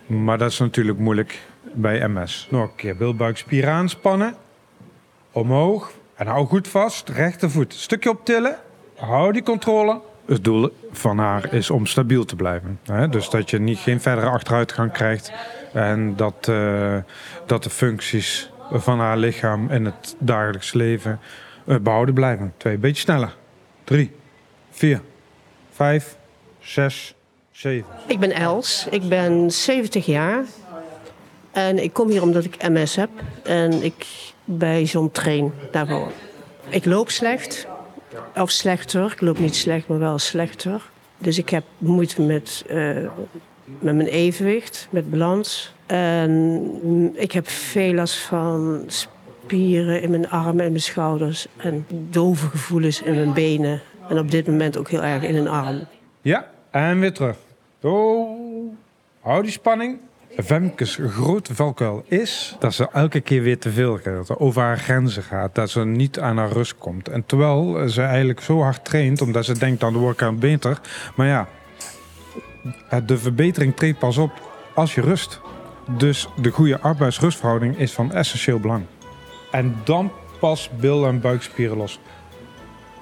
Maar 0.06 0.38
dat 0.38 0.50
is 0.50 0.58
natuurlijk 0.58 0.98
moeilijk 0.98 1.38
bij 1.74 2.08
MS. 2.08 2.48
Nog 2.50 2.62
een 2.62 2.76
keer 2.76 2.96
bilbuikspieren 2.96 3.72
aanspannen. 3.72 4.34
Omhoog. 5.32 5.92
En 6.14 6.26
hou 6.26 6.46
goed 6.46 6.68
vast. 6.68 7.08
Rechtervoet. 7.08 7.74
Stukje 7.74 8.10
optillen. 8.10 8.56
Hou 8.96 9.32
die 9.32 9.42
controle. 9.42 10.00
Het 10.26 10.44
doel 10.44 10.70
van 10.90 11.18
haar 11.18 11.54
is 11.54 11.70
om 11.70 11.86
stabiel 11.86 12.24
te 12.24 12.36
blijven. 12.36 12.80
Dus 13.10 13.30
dat 13.30 13.50
je 13.50 13.58
niet, 13.58 13.78
geen 13.78 14.00
verdere 14.00 14.28
achteruitgang 14.28 14.92
krijgt. 14.92 15.32
En 15.72 16.16
dat, 16.16 16.46
uh, 16.50 16.96
dat 17.46 17.62
de 17.62 17.70
functies 17.70 18.50
van 18.70 18.98
haar 18.98 19.16
lichaam 19.16 19.70
in 19.70 19.84
het 19.84 20.16
dagelijks 20.18 20.72
leven 20.72 21.20
uh, 21.66 21.76
behouden 21.76 22.14
blijven. 22.14 22.52
Twee, 22.56 22.78
beetje 22.78 23.02
sneller. 23.02 23.36
Drie, 23.84 24.10
vier, 24.70 25.00
vijf, 25.72 26.16
zes, 26.58 27.14
zeven. 27.50 27.88
Ik 28.06 28.18
ben 28.18 28.32
Els, 28.32 28.86
ik 28.90 29.08
ben 29.08 29.50
70 29.50 30.06
jaar. 30.06 30.44
En 31.54 31.82
ik 31.82 31.92
kom 31.92 32.08
hier 32.08 32.22
omdat 32.22 32.44
ik 32.44 32.68
MS 32.68 32.96
heb. 32.96 33.10
En 33.42 33.82
ik 33.82 34.06
bij 34.44 34.86
zo'n 34.86 35.10
train 35.10 35.52
daarvoor. 35.70 36.10
Ik 36.68 36.84
loop 36.84 37.10
slecht. 37.10 37.66
Of 38.36 38.50
slechter. 38.50 39.12
Ik 39.12 39.20
loop 39.20 39.38
niet 39.38 39.56
slecht, 39.56 39.88
maar 39.88 39.98
wel 39.98 40.18
slechter. 40.18 40.82
Dus 41.18 41.38
ik 41.38 41.48
heb 41.48 41.64
moeite 41.78 42.22
met, 42.22 42.64
eh, 42.68 42.76
met 43.78 43.94
mijn 43.94 44.08
evenwicht, 44.08 44.88
met 44.90 45.10
balans. 45.10 45.74
En 45.86 47.12
ik 47.14 47.32
heb 47.32 47.48
veel 47.48 47.92
last 47.92 48.18
van 48.18 48.84
spieren 48.86 50.02
in 50.02 50.10
mijn 50.10 50.30
armen 50.30 50.64
en 50.64 50.70
mijn 50.70 50.80
schouders. 50.80 51.46
En 51.56 51.86
dove 52.10 52.48
gevoelens 52.48 53.02
in 53.02 53.14
mijn 53.14 53.32
benen. 53.32 53.80
En 54.08 54.18
op 54.18 54.30
dit 54.30 54.46
moment 54.46 54.76
ook 54.76 54.90
heel 54.90 55.02
erg 55.02 55.22
in 55.22 55.36
een 55.36 55.48
arm. 55.48 55.86
Ja, 56.22 56.50
en 56.70 57.00
weer 57.00 57.12
terug. 57.12 57.36
Oh, 57.82 58.72
hou 59.20 59.42
die 59.42 59.50
spanning. 59.50 59.98
Femke's 60.42 60.98
grote 61.08 61.54
valkuil 61.54 62.04
is 62.08 62.56
dat 62.58 62.74
ze 62.74 62.88
elke 62.92 63.20
keer 63.20 63.42
weer 63.42 63.58
te 63.58 63.70
veel 63.70 63.96
gaat. 63.96 64.14
Dat 64.14 64.26
ze 64.26 64.38
over 64.38 64.62
haar 64.62 64.78
grenzen 64.78 65.22
gaat. 65.22 65.54
Dat 65.54 65.70
ze 65.70 65.84
niet 65.84 66.20
aan 66.20 66.36
haar 66.36 66.50
rust 66.50 66.78
komt. 66.78 67.08
En 67.08 67.26
terwijl 67.26 67.88
ze 67.88 68.02
eigenlijk 68.02 68.40
zo 68.40 68.60
hard 68.62 68.84
traint, 68.84 69.20
omdat 69.20 69.44
ze 69.44 69.58
denkt 69.58 69.80
dan 69.80 69.96
word 69.96 70.14
ik 70.14 70.22
aan 70.22 70.38
beter. 70.38 70.80
Maar 71.16 71.26
ja, 71.26 71.48
de 73.06 73.18
verbetering 73.18 73.76
treedt 73.76 73.98
pas 73.98 74.16
op 74.16 74.32
als 74.74 74.94
je 74.94 75.00
rust. 75.00 75.40
Dus 75.98 76.28
de 76.36 76.50
goede 76.50 76.80
arbeidsrustverhouding 76.80 77.78
is 77.78 77.92
van 77.92 78.12
essentieel 78.12 78.60
belang. 78.60 78.84
En 79.50 79.76
dan 79.84 80.12
pas 80.40 80.70
bil- 80.80 81.06
en 81.06 81.20
buikspieren 81.20 81.76
los. 81.76 82.00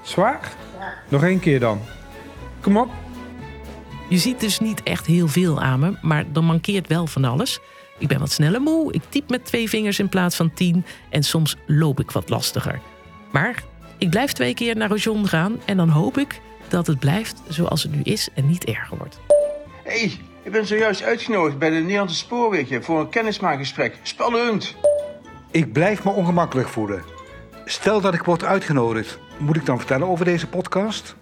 Zwaar? 0.02 0.52
Nog 1.08 1.24
één 1.24 1.40
keer 1.40 1.60
dan. 1.60 1.80
Kom 2.60 2.76
op. 2.76 3.01
Je 4.12 4.18
ziet 4.18 4.40
dus 4.40 4.60
niet 4.60 4.82
echt 4.82 5.06
heel 5.06 5.28
veel 5.28 5.60
aan 5.60 5.80
me, 5.80 5.94
maar 6.02 6.32
dan 6.32 6.44
mankeert 6.44 6.88
wel 6.88 7.06
van 7.06 7.24
alles. 7.24 7.60
Ik 7.98 8.08
ben 8.08 8.18
wat 8.18 8.30
sneller 8.30 8.60
moe, 8.60 8.92
ik 8.92 9.02
typ 9.08 9.30
met 9.30 9.44
twee 9.44 9.68
vingers 9.68 9.98
in 9.98 10.08
plaats 10.08 10.36
van 10.36 10.52
tien 10.54 10.84
en 11.10 11.22
soms 11.22 11.56
loop 11.66 12.00
ik 12.00 12.10
wat 12.10 12.28
lastiger. 12.28 12.80
Maar 13.30 13.62
ik 13.98 14.10
blijf 14.10 14.32
twee 14.32 14.54
keer 14.54 14.76
naar 14.76 14.88
Rojon 14.88 15.28
gaan 15.28 15.60
en 15.64 15.76
dan 15.76 15.88
hoop 15.88 16.18
ik 16.18 16.40
dat 16.68 16.86
het 16.86 16.98
blijft 16.98 17.42
zoals 17.48 17.82
het 17.82 17.92
nu 17.92 18.00
is 18.02 18.28
en 18.34 18.46
niet 18.46 18.64
erger 18.64 18.96
wordt. 18.96 19.20
Hé, 19.84 19.98
hey, 19.98 20.18
ik 20.42 20.52
ben 20.52 20.66
zojuist 20.66 21.02
uitgenodigd 21.02 21.58
bij 21.58 21.70
de 21.70 21.76
Nederlandse 21.76 22.16
Spoorwegen 22.16 22.84
voor 22.84 23.00
een 23.00 23.08
kennismakingsgesprek. 23.08 23.98
Spannend! 24.02 24.76
Ik 25.50 25.72
blijf 25.72 26.04
me 26.04 26.10
ongemakkelijk 26.10 26.68
voelen. 26.68 27.02
Stel 27.64 28.00
dat 28.00 28.14
ik 28.14 28.22
word 28.22 28.44
uitgenodigd. 28.44 29.18
Moet 29.38 29.56
ik 29.56 29.66
dan 29.66 29.78
vertellen 29.78 30.08
over 30.08 30.24
deze 30.24 30.46
podcast? 30.46 31.16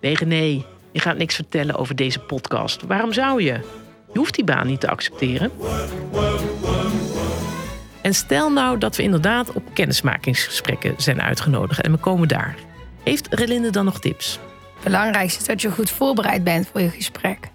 Nee, 0.00 0.16
nee, 0.24 0.66
je 0.92 1.00
gaat 1.00 1.16
niks 1.16 1.34
vertellen 1.34 1.76
over 1.76 1.96
deze 1.96 2.18
podcast. 2.18 2.82
Waarom 2.82 3.12
zou 3.12 3.42
je? 3.42 3.52
Je 4.12 4.18
hoeft 4.18 4.34
die 4.34 4.44
baan 4.44 4.66
niet 4.66 4.80
te 4.80 4.88
accepteren. 4.88 5.50
En 8.02 8.14
stel 8.14 8.50
nou 8.52 8.78
dat 8.78 8.96
we 8.96 9.02
inderdaad 9.02 9.52
op 9.52 9.62
kennismakingsgesprekken 9.72 10.94
zijn 10.96 11.22
uitgenodigd 11.22 11.80
en 11.80 11.92
we 11.92 11.98
komen 11.98 12.28
daar. 12.28 12.56
Heeft 13.02 13.34
Relinde 13.34 13.70
dan 13.70 13.84
nog 13.84 14.00
tips? 14.00 14.38
Het 14.74 14.84
belangrijkste 14.84 15.40
is 15.40 15.46
dat 15.46 15.62
je 15.62 15.70
goed 15.70 15.90
voorbereid 15.90 16.44
bent 16.44 16.68
voor 16.72 16.80
je 16.80 16.90
gesprek. 16.90 17.48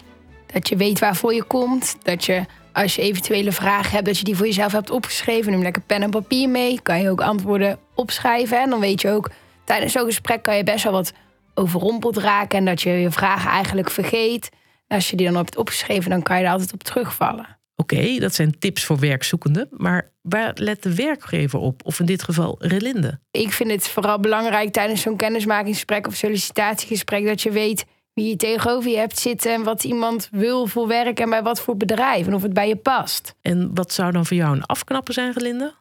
Dat 0.52 0.68
je 0.68 0.76
weet 0.76 0.98
waarvoor 0.98 1.34
je 1.34 1.42
komt. 1.42 1.96
Dat 2.02 2.24
je, 2.24 2.44
als 2.72 2.94
je 2.94 3.02
eventuele 3.02 3.52
vragen 3.52 3.90
hebt, 3.90 4.06
dat 4.06 4.18
je 4.18 4.24
die 4.24 4.36
voor 4.36 4.46
jezelf 4.46 4.72
hebt 4.72 4.90
opgeschreven. 4.90 5.52
Neem 5.52 5.62
lekker 5.62 5.82
pen 5.82 6.02
en 6.02 6.10
papier 6.10 6.48
mee. 6.48 6.80
Kan 6.82 7.00
je 7.00 7.10
ook 7.10 7.20
antwoorden 7.20 7.78
opschrijven. 7.94 8.60
En 8.60 8.70
dan 8.70 8.80
weet 8.80 9.00
je 9.00 9.10
ook, 9.10 9.30
tijdens 9.64 9.92
zo'n 9.92 10.04
gesprek 10.04 10.42
kan 10.42 10.56
je 10.56 10.64
best 10.64 10.84
wel 10.84 10.92
wat 10.92 11.12
overrompeld 11.56 12.16
raken. 12.16 12.58
En 12.58 12.64
dat 12.64 12.82
je 12.82 12.90
je 12.90 13.10
vragen 13.10 13.50
eigenlijk 13.50 13.90
vergeet. 13.90 14.48
En 14.86 14.96
als 14.96 15.10
je 15.10 15.16
die 15.16 15.26
dan 15.26 15.36
hebt 15.36 15.56
opgeschreven, 15.56 16.10
dan 16.10 16.22
kan 16.22 16.38
je 16.38 16.44
er 16.44 16.50
altijd 16.50 16.72
op 16.72 16.82
terugvallen. 16.82 17.56
Oké, 17.76 18.18
dat 18.18 18.34
zijn 18.34 18.58
tips 18.58 18.84
voor 18.84 18.98
werkzoekenden. 18.98 19.68
Maar 19.70 20.10
waar 20.22 20.52
let 20.54 20.82
de 20.82 20.94
werkgever 20.94 21.58
op? 21.58 21.84
Of 21.84 22.00
in 22.00 22.06
dit 22.06 22.22
geval 22.22 22.56
Relinde? 22.58 23.20
Ik 23.30 23.52
vind 23.52 23.70
het 23.70 23.88
vooral 23.88 24.20
belangrijk 24.20 24.72
tijdens 24.72 25.00
zo'n 25.00 25.16
kennismakingsgesprek 25.16 26.06
of 26.06 26.14
sollicitatiegesprek 26.14 27.26
dat 27.26 27.42
je 27.42 27.50
weet 27.50 27.84
wie 28.12 28.28
je 28.28 28.36
tegenover 28.36 28.90
je 28.90 28.96
hebt 28.96 29.18
zitten 29.18 29.52
en 29.52 29.62
wat 29.62 29.84
iemand 29.84 30.28
wil 30.30 30.66
voor 30.66 30.86
werk 30.86 31.20
en 31.20 31.30
bij 31.30 31.42
wat 31.42 31.60
voor 31.60 31.76
bedrijf 31.76 32.26
en 32.26 32.34
of 32.34 32.42
het 32.42 32.52
bij 32.52 32.68
je 32.68 32.76
past. 32.76 33.34
En 33.42 33.74
wat 33.74 33.92
zou 33.92 34.12
dan 34.12 34.26
voor 34.26 34.36
jou 34.36 34.56
een 34.56 34.64
afknapper 34.64 35.14
zijn, 35.14 35.32
Relinde? 35.32 35.74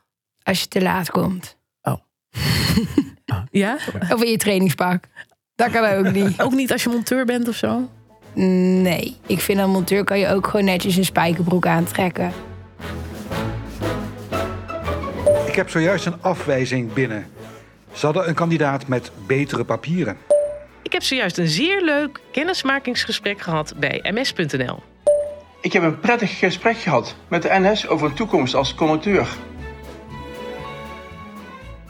Als 0.43 0.61
je 0.61 0.67
te 0.67 0.81
laat 0.81 1.11
komt. 1.11 1.57
Oh. 1.81 1.95
ja? 3.51 3.77
Of 4.09 4.23
in 4.23 4.31
je 4.31 4.37
trainingspak. 4.37 5.07
Dat 5.55 5.71
kan 5.71 5.85
ook 5.85 6.11
niet. 6.11 6.41
Ook 6.43 6.53
niet 6.53 6.71
als 6.71 6.83
je 6.83 6.89
monteur 6.89 7.25
bent 7.25 7.47
of 7.47 7.55
zo? 7.55 7.89
Nee, 8.33 9.15
ik 9.25 9.39
vind 9.39 9.59
een 9.59 9.69
monteur 9.69 10.03
kan 10.03 10.19
je 10.19 10.27
ook 10.27 10.47
gewoon 10.47 10.65
netjes 10.65 10.95
een 10.95 11.05
spijkerbroek 11.05 11.65
aantrekken. 11.65 12.31
Ik 15.47 15.55
heb 15.55 15.69
zojuist 15.69 16.05
een 16.05 16.21
afwijzing 16.21 16.93
binnen. 16.93 17.27
Ze 17.91 18.05
hadden 18.05 18.27
een 18.27 18.33
kandidaat 18.33 18.87
met 18.87 19.11
betere 19.27 19.63
papieren. 19.63 20.17
Ik 20.81 20.91
heb 20.91 21.03
zojuist 21.03 21.37
een 21.37 21.47
zeer 21.47 21.81
leuk 21.83 22.19
kennismakingsgesprek 22.31 23.41
gehad 23.41 23.73
bij 23.77 24.11
ms.nl. 24.13 24.83
Ik 25.61 25.73
heb 25.73 25.83
een 25.83 25.99
prettig 25.99 26.37
gesprek 26.37 26.77
gehad 26.77 27.15
met 27.27 27.41
de 27.41 27.49
NS 27.51 27.87
over 27.87 28.07
een 28.07 28.15
toekomst 28.15 28.55
als 28.55 28.75
conducteur. 28.75 29.27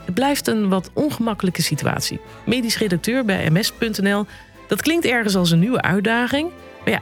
Het 0.06 0.14
blijft 0.14 0.48
een 0.48 0.70
wat 0.70 0.90
ongemakkelijke 0.94 1.62
situatie. 1.62 2.20
Medisch 2.46 2.78
redacteur 2.78 3.26
bij 3.26 3.50
ms.nl, 3.52 4.26
dat 4.68 4.82
klinkt 4.82 5.06
ergens 5.06 5.36
als 5.36 5.52
een 5.52 5.60
nieuwe 5.60 5.82
uitdaging. 5.82 6.52
Maar 6.84 6.94
ja, 6.94 7.02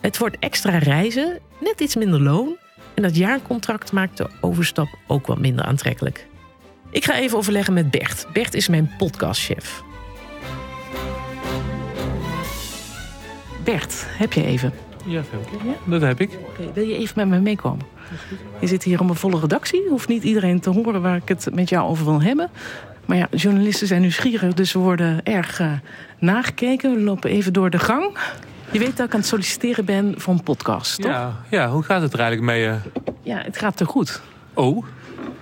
het 0.00 0.18
wordt 0.18 0.36
extra 0.38 0.78
reizen, 0.78 1.38
net 1.60 1.80
iets 1.80 1.96
minder 1.96 2.20
loon. 2.20 2.56
En 2.94 3.02
dat 3.02 3.16
jaarcontract 3.16 3.92
maakt 3.92 4.16
de 4.16 4.28
overstap 4.40 4.88
ook 5.06 5.26
wat 5.26 5.38
minder 5.38 5.64
aantrekkelijk. 5.64 6.26
Ik 6.90 7.04
ga 7.04 7.16
even 7.16 7.38
overleggen 7.38 7.74
met 7.74 7.90
Bert. 7.90 8.26
Bert 8.32 8.54
is 8.54 8.68
mijn 8.68 8.90
podcastchef. 8.98 9.82
Bert, 13.64 14.06
heb 14.08 14.32
je 14.32 14.44
even? 14.44 14.72
Ja, 15.06 15.22
Femke. 15.22 15.66
Ja? 15.66 15.74
Dat 15.84 16.00
heb 16.00 16.20
ik. 16.20 16.38
Oké, 16.48 16.72
wil 16.72 16.84
je 16.84 16.96
even 16.96 17.14
met 17.16 17.28
me 17.28 17.38
meekomen? 17.44 17.86
Je 18.60 18.66
zit 18.66 18.82
hier 18.82 19.00
om 19.00 19.08
een 19.08 19.14
volle 19.14 19.40
redactie. 19.40 19.88
Hoeft 19.88 20.08
niet 20.08 20.22
iedereen 20.22 20.60
te 20.60 20.70
horen 20.70 21.02
waar 21.02 21.16
ik 21.16 21.28
het 21.28 21.48
met 21.52 21.68
jou 21.68 21.88
over 21.88 22.04
wil 22.04 22.22
hebben. 22.22 22.50
Maar 23.04 23.16
ja, 23.16 23.28
journalisten 23.30 23.86
zijn 23.86 24.00
nieuwsgierig, 24.00 24.54
dus 24.54 24.72
we 24.72 24.78
worden 24.78 25.24
erg 25.24 25.60
uh, 25.60 25.72
nagekeken. 26.18 26.94
We 26.94 27.00
lopen 27.00 27.30
even 27.30 27.52
door 27.52 27.70
de 27.70 27.78
gang. 27.78 28.18
Je 28.70 28.78
weet 28.78 28.96
dat 28.96 29.06
ik 29.06 29.12
aan 29.12 29.20
het 29.20 29.28
solliciteren 29.28 29.84
ben 29.84 30.14
voor 30.16 30.34
een 30.34 30.42
podcast, 30.42 31.00
toch? 31.00 31.10
Ja, 31.10 31.32
ja 31.50 31.68
hoe 31.68 31.82
gaat 31.82 32.02
het 32.02 32.12
er 32.12 32.20
eigenlijk 32.20 32.50
mee? 32.50 32.66
Uh... 32.66 32.74
Ja, 33.22 33.38
het 33.38 33.58
gaat 33.58 33.76
te 33.76 33.84
goed. 33.84 34.20
Oh? 34.54 34.84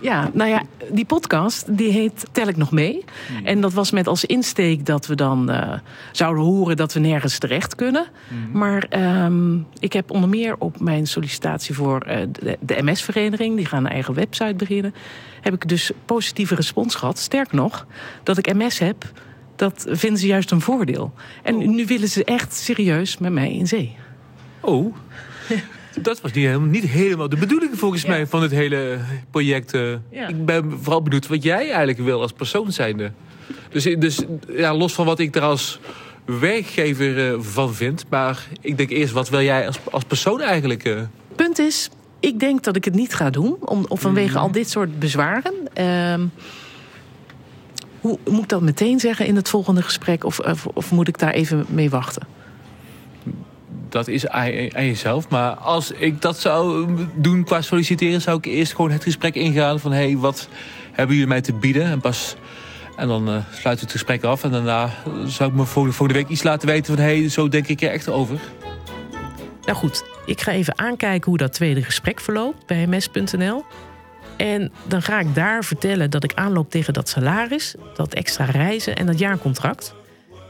Ja, 0.02 0.30
nou 0.32 0.50
ja, 0.50 0.62
die 0.90 1.04
podcast 1.04 1.76
die 1.76 1.92
heet 1.92 2.26
Tel 2.32 2.46
ik 2.46 2.56
nog 2.56 2.70
mee. 2.70 3.04
Hmm. 3.28 3.46
En 3.46 3.60
dat 3.60 3.72
was 3.72 3.90
met 3.90 4.06
als 4.06 4.24
insteek 4.24 4.86
dat 4.86 5.06
we 5.06 5.14
dan 5.14 5.50
uh, 5.50 5.72
zouden 6.12 6.44
horen 6.44 6.76
dat 6.76 6.92
we 6.92 7.00
nergens 7.00 7.38
terecht 7.38 7.74
kunnen. 7.74 8.06
Hmm. 8.28 8.58
Maar 8.58 8.86
um, 9.24 9.66
ik 9.78 9.92
heb 9.92 10.10
onder 10.10 10.28
meer 10.28 10.56
op 10.58 10.80
mijn 10.80 11.06
sollicitatie 11.06 11.74
voor 11.74 12.06
uh, 12.08 12.16
de, 12.32 12.58
de 12.60 12.82
MS-vereniging, 12.82 13.56
die 13.56 13.66
gaan 13.66 13.84
een 13.84 13.92
eigen 13.92 14.14
website 14.14 14.54
beginnen, 14.54 14.94
heb 15.40 15.54
ik 15.54 15.68
dus 15.68 15.90
positieve 16.04 16.54
respons 16.54 16.94
gehad. 16.94 17.18
Sterker 17.18 17.56
nog, 17.56 17.86
dat 18.22 18.38
ik 18.38 18.54
MS 18.54 18.78
heb, 18.78 19.12
dat 19.56 19.86
vinden 19.88 20.18
ze 20.18 20.26
juist 20.26 20.50
een 20.50 20.60
voordeel. 20.60 21.12
En 21.42 21.54
Oh. 21.54 21.68
nu 21.68 21.86
willen 21.86 22.08
ze 22.08 22.24
echt 22.24 22.54
serieus 22.54 23.18
met 23.18 23.32
mij 23.32 23.52
in 23.52 23.66
zee. 23.66 23.96
Oh? 24.60 24.94
Dat 26.00 26.20
was 26.20 26.32
niet 26.32 26.44
helemaal, 26.44 26.68
niet 26.68 26.84
helemaal 26.84 27.28
de 27.28 27.36
bedoeling 27.36 27.78
volgens 27.78 28.02
Ja. 28.02 28.08
mij 28.08 28.26
van 28.26 28.42
het 28.42 28.50
hele 28.50 28.98
project. 29.30 29.74
eh. 29.74 29.90
Ja. 30.10 30.28
Ik 30.28 30.44
ben 30.46 30.78
vooral 30.80 31.02
benieuwd 31.02 31.26
wat 31.26 31.42
jij 31.42 31.66
eigenlijk 31.68 31.98
wil 31.98 32.20
als 32.20 32.32
persoon 32.32 32.72
zijnde. 32.72 33.12
Dus, 33.70 33.84
dus 33.98 34.20
ja, 34.48 34.74
los 34.76 34.94
van 34.94 35.06
wat 35.06 35.18
ik 35.18 35.36
er 35.36 35.42
als 35.42 35.80
werkgever 36.24 37.32
eh, 37.32 37.40
van 37.40 37.74
vind. 37.74 38.04
Maar 38.08 38.46
ik 38.60 38.76
denk 38.76 38.90
eerst, 38.90 39.12
wat 39.12 39.28
wil 39.28 39.40
jij 39.42 39.66
als, 39.66 39.78
als 39.90 40.04
persoon 40.04 40.40
eigenlijk? 40.40 40.84
eh? 40.84 41.00
Punt 41.36 41.58
is, 41.58 41.88
ik 42.20 42.40
denk 42.40 42.62
dat 42.62 42.76
ik 42.76 42.84
het 42.84 42.94
niet 42.94 43.14
ga 43.14 43.30
doen. 43.30 43.56
Om, 43.60 43.84
of 43.88 44.00
vanwege 44.00 44.28
Mhm. 44.34 44.38
al 44.38 44.50
dit 44.52 44.70
soort 44.70 44.98
bezwaren. 44.98 45.54
Ehm, 45.72 46.26
hoe 48.00 48.18
moet 48.30 48.42
ik 48.42 48.48
dat 48.48 48.62
meteen 48.62 49.00
zeggen 49.00 49.26
in 49.26 49.36
het 49.36 49.48
volgende 49.48 49.82
gesprek? 49.82 50.24
Of, 50.24 50.38
of, 50.38 50.66
of 50.66 50.90
moet 50.90 51.08
ik 51.08 51.18
daar 51.18 51.32
even 51.32 51.64
mee 51.68 51.90
wachten? 51.90 52.26
Dat 53.92 54.08
is 54.08 54.28
aan, 54.28 54.52
jezelf. 54.68 55.28
Maar 55.28 55.54
als 55.54 55.90
ik 55.90 56.22
dat 56.22 56.38
zou 56.38 56.88
doen 57.14 57.44
qua 57.44 57.60
solliciteren, 57.60 58.20
zou 58.20 58.38
ik 58.38 58.44
eerst 58.44 58.74
gewoon 58.74 58.90
het 58.90 59.02
gesprek 59.02 59.34
ingaan 59.34 59.80
van 59.80 59.92
hé, 59.92 60.04
hey, 60.04 60.16
wat 60.16 60.48
hebben 60.92 61.14
jullie 61.14 61.30
mij 61.30 61.40
te 61.40 61.52
bieden? 61.52 61.84
En 61.84 62.00
pas 62.00 62.36
en 62.96 63.08
dan 63.08 63.24
sluiten 63.26 63.62
we 63.62 63.80
het 63.80 63.90
gesprek 63.90 64.24
af. 64.24 64.44
En 64.44 64.50
daarna 64.50 64.90
zou 65.26 65.50
ik 65.50 65.56
me 65.56 65.64
volgende 65.64 66.12
week 66.12 66.28
iets 66.28 66.42
laten 66.42 66.68
weten 66.68 66.94
van 66.94 67.04
hé, 67.04 67.18
hey, 67.18 67.28
zo 67.28 67.48
denk 67.48 67.68
ik 67.68 67.82
er 67.82 67.90
echt 67.90 68.08
over. 68.08 68.38
Nou 69.64 69.76
goed, 69.76 70.04
ik 70.26 70.40
ga 70.40 70.52
even 70.52 70.78
aankijken 70.78 71.28
hoe 71.28 71.38
dat 71.38 71.52
tweede 71.52 71.82
gesprek 71.82 72.20
verloopt 72.20 72.66
bij 72.66 72.86
ms.nl. 72.86 73.64
En 74.36 74.72
dan 74.86 75.02
ga 75.02 75.20
ik 75.20 75.34
daar 75.34 75.64
vertellen 75.64 76.10
dat 76.10 76.24
ik 76.24 76.34
aanloop 76.34 76.70
tegen 76.70 76.92
dat 76.92 77.08
salaris, 77.08 77.74
dat 77.94 78.14
extra 78.14 78.44
reizen 78.44 78.96
en 78.96 79.06
dat 79.06 79.18
jaarcontract. 79.18 79.94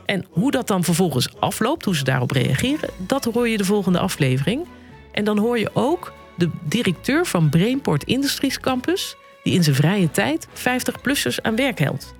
En 0.05 0.27
hoe 0.31 0.51
dat 0.51 0.67
dan 0.67 0.85
vervolgens 0.85 1.29
afloopt, 1.41 1.85
hoe 1.85 1.97
ze 1.97 2.05
daarop 2.05 2.31
reageren, 2.31 2.89
dat 2.97 3.25
hoor 3.25 3.49
je 3.49 3.57
de 3.57 3.65
volgende 3.65 3.99
aflevering. 3.99 4.67
En 5.13 5.25
dan 5.25 5.39
hoor 5.39 5.59
je 5.59 5.71
ook 5.73 6.13
de 6.37 6.51
directeur 6.69 7.27
van 7.27 7.49
Brainport 7.49 8.05
Industries 8.05 8.61
Campus, 8.61 9.17
die 9.43 9.55
in 9.55 9.63
zijn 9.63 9.77
vrije 9.77 10.11
tijd 10.11 10.49
50-plussers 10.55 11.43
aan 11.43 11.57
werk 11.57 11.79
helpt. 11.79 12.15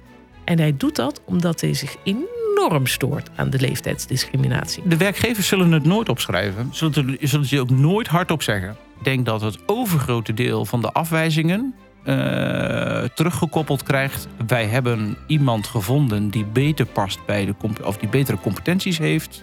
En 0.45 0.59
hij 0.59 0.75
doet 0.77 0.97
dat 0.97 1.21
omdat 1.25 1.61
hij 1.61 1.75
zich 1.75 1.97
enorm 2.05 2.87
stoort 2.87 3.31
aan 3.37 3.51
de 3.51 3.61
leeftijdsdiscriminatie. 3.61 4.83
De 4.89 4.97
werkgevers 4.97 5.47
zullen 5.49 5.73
het 5.73 5.85
nooit 5.85 6.09
opschrijven. 6.09 6.69
Zullen, 6.73 7.09
het- 7.09 7.19
zullen 7.31 7.47
ze 7.47 7.61
ook 7.61 7.71
nooit 7.71 8.07
hardop 8.07 8.43
zeggen. 8.43 8.77
Ik 8.99 9.05
denk 9.05 9.27
dat 9.27 9.41
het 9.41 9.59
overgrote 9.67 10.35
deel 10.35 10.65
van 10.65 10.81
de 10.81 10.93
afwijzingen 10.93 11.75
eh, 12.03 13.03
teruggekoppeld 13.15 13.83
krijgt. 13.83 14.29
Wij 14.47 14.67
hebben 14.67 15.17
iemand 15.27 15.67
gevonden 15.67 16.29
die 16.29 16.45
beter 16.45 16.87
past 16.87 17.27
bij 17.27 17.45
de 17.45 17.55
of 17.85 17.97
die 17.97 18.09
betere 18.09 18.39
competenties 18.39 18.99
heeft, 18.99 19.43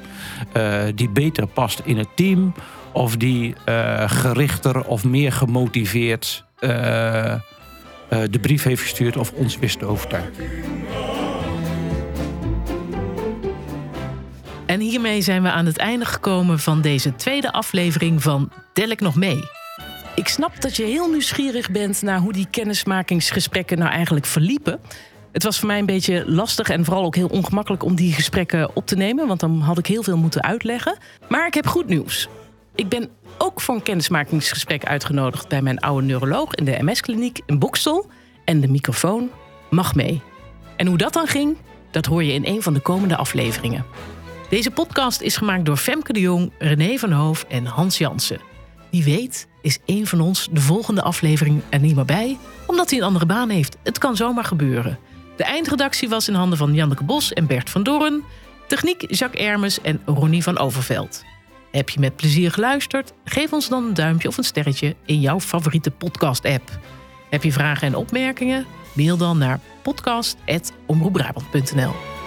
eh, 0.53 0.83
die 0.95 1.09
beter 1.09 1.47
past 1.47 1.81
in 1.83 1.97
het 1.97 2.07
team, 2.15 2.53
of 2.91 3.17
die 3.17 3.55
eh, 3.65 4.09
gerichter 4.09 4.85
of 4.85 5.03
meer 5.03 5.31
gemotiveerd 5.31 6.47
de 8.29 8.39
brief 8.41 8.63
heeft 8.63 8.81
gestuurd 8.81 9.17
of 9.17 9.31
ons 9.31 9.59
wist 9.59 9.79
te 9.79 9.85
overtuigen. 9.85 10.33
En 14.65 14.79
hiermee 14.79 15.21
zijn 15.21 15.43
we 15.43 15.51
aan 15.51 15.65
het 15.65 15.77
einde 15.77 16.05
gekomen 16.05 16.59
van 16.59 16.81
deze 16.81 17.15
tweede 17.15 17.51
aflevering 17.51 18.23
van 18.23 18.51
Tel 18.73 18.89
ik 18.89 19.01
nog 19.01 19.15
mee. 19.15 19.58
Ik 20.19 20.27
snap 20.27 20.61
dat 20.61 20.75
je 20.75 20.83
heel 20.83 21.09
nieuwsgierig 21.09 21.71
bent 21.71 22.01
naar 22.01 22.19
hoe 22.19 22.33
die 22.33 22.47
kennismakingsgesprekken 22.49 23.77
nou 23.77 23.91
eigenlijk 23.91 24.25
verliepen. 24.25 24.79
Het 25.31 25.43
was 25.43 25.59
voor 25.59 25.67
mij 25.67 25.79
een 25.79 25.85
beetje 25.85 26.23
lastig 26.31 26.69
en 26.69 26.85
vooral 26.85 27.03
ook 27.03 27.15
heel 27.15 27.27
ongemakkelijk 27.27 27.83
om 27.83 27.95
die 27.95 28.13
gesprekken 28.13 28.75
op 28.75 28.85
te 28.85 28.95
nemen, 28.95 29.27
want 29.27 29.39
dan 29.39 29.59
had 29.59 29.77
ik 29.77 29.85
heel 29.85 30.03
veel 30.03 30.17
moeten 30.17 30.43
uitleggen. 30.43 30.97
Maar 31.29 31.47
ik 31.47 31.53
heb 31.53 31.67
goed 31.67 31.87
nieuws. 31.87 32.27
Ik 32.75 32.89
ben 32.89 33.09
ook 33.37 33.61
voor 33.61 33.75
een 33.75 33.83
kennismakingsgesprek 33.83 34.85
uitgenodigd 34.85 35.47
bij 35.47 35.61
mijn 35.61 35.79
oude 35.79 36.05
neuroloog 36.05 36.55
in 36.55 36.65
de 36.65 36.77
MS-kliniek 36.81 37.39
in 37.45 37.59
Bokstel. 37.59 38.09
En 38.45 38.61
de 38.61 38.67
microfoon 38.67 39.29
mag 39.69 39.95
mee. 39.95 40.21
En 40.75 40.87
hoe 40.87 40.97
dat 40.97 41.13
dan 41.13 41.27
ging, 41.27 41.57
dat 41.91 42.05
hoor 42.05 42.23
je 42.23 42.33
in 42.33 42.45
een 42.45 42.61
van 42.61 42.73
de 42.73 42.79
komende 42.79 43.15
afleveringen. 43.15 43.85
Deze 44.49 44.71
podcast 44.71 45.21
is 45.21 45.37
gemaakt 45.37 45.65
door 45.65 45.77
Femke 45.77 46.13
de 46.13 46.19
Jong, 46.19 46.51
René 46.57 46.97
van 46.97 47.11
Hoof 47.11 47.45
en 47.49 47.65
Hans 47.65 47.97
Jansen. 47.97 48.48
Wie 48.91 49.03
weet 49.03 49.47
is 49.61 49.79
een 49.85 50.07
van 50.07 50.21
ons 50.21 50.47
de 50.51 50.61
volgende 50.61 51.01
aflevering 51.01 51.61
er 51.69 51.79
niet 51.79 51.95
meer 51.95 52.05
bij, 52.05 52.37
omdat 52.67 52.89
hij 52.89 52.99
een 52.99 53.05
andere 53.05 53.25
baan 53.25 53.49
heeft. 53.49 53.77
Het 53.83 53.97
kan 53.97 54.15
zomaar 54.15 54.43
gebeuren. 54.43 54.99
De 55.35 55.43
eindredactie 55.43 56.09
was 56.09 56.27
in 56.27 56.33
handen 56.33 56.57
van 56.57 56.73
Janneke 56.73 57.03
Bos 57.03 57.33
en 57.33 57.47
Bert 57.47 57.69
van 57.69 57.83
Doorn. 57.83 58.23
Techniek 58.67 59.15
Jacques 59.15 59.45
Ermes 59.45 59.81
en 59.81 60.01
Ronnie 60.05 60.43
van 60.43 60.57
Overveld. 60.57 61.23
Heb 61.71 61.89
je 61.89 61.99
met 61.99 62.15
plezier 62.15 62.51
geluisterd? 62.51 63.13
Geef 63.23 63.53
ons 63.53 63.69
dan 63.69 63.85
een 63.85 63.93
duimpje 63.93 64.27
of 64.27 64.37
een 64.37 64.43
sterretje 64.43 64.95
in 65.05 65.19
jouw 65.19 65.39
favoriete 65.39 65.91
podcast-app. 65.91 66.79
Heb 67.29 67.43
je 67.43 67.51
vragen 67.51 67.87
en 67.87 67.95
opmerkingen? 67.95 68.65
Mail 68.93 69.17
dan 69.17 69.37
naar 69.37 69.59
podcast.omroepbrabant.nl 69.81 72.18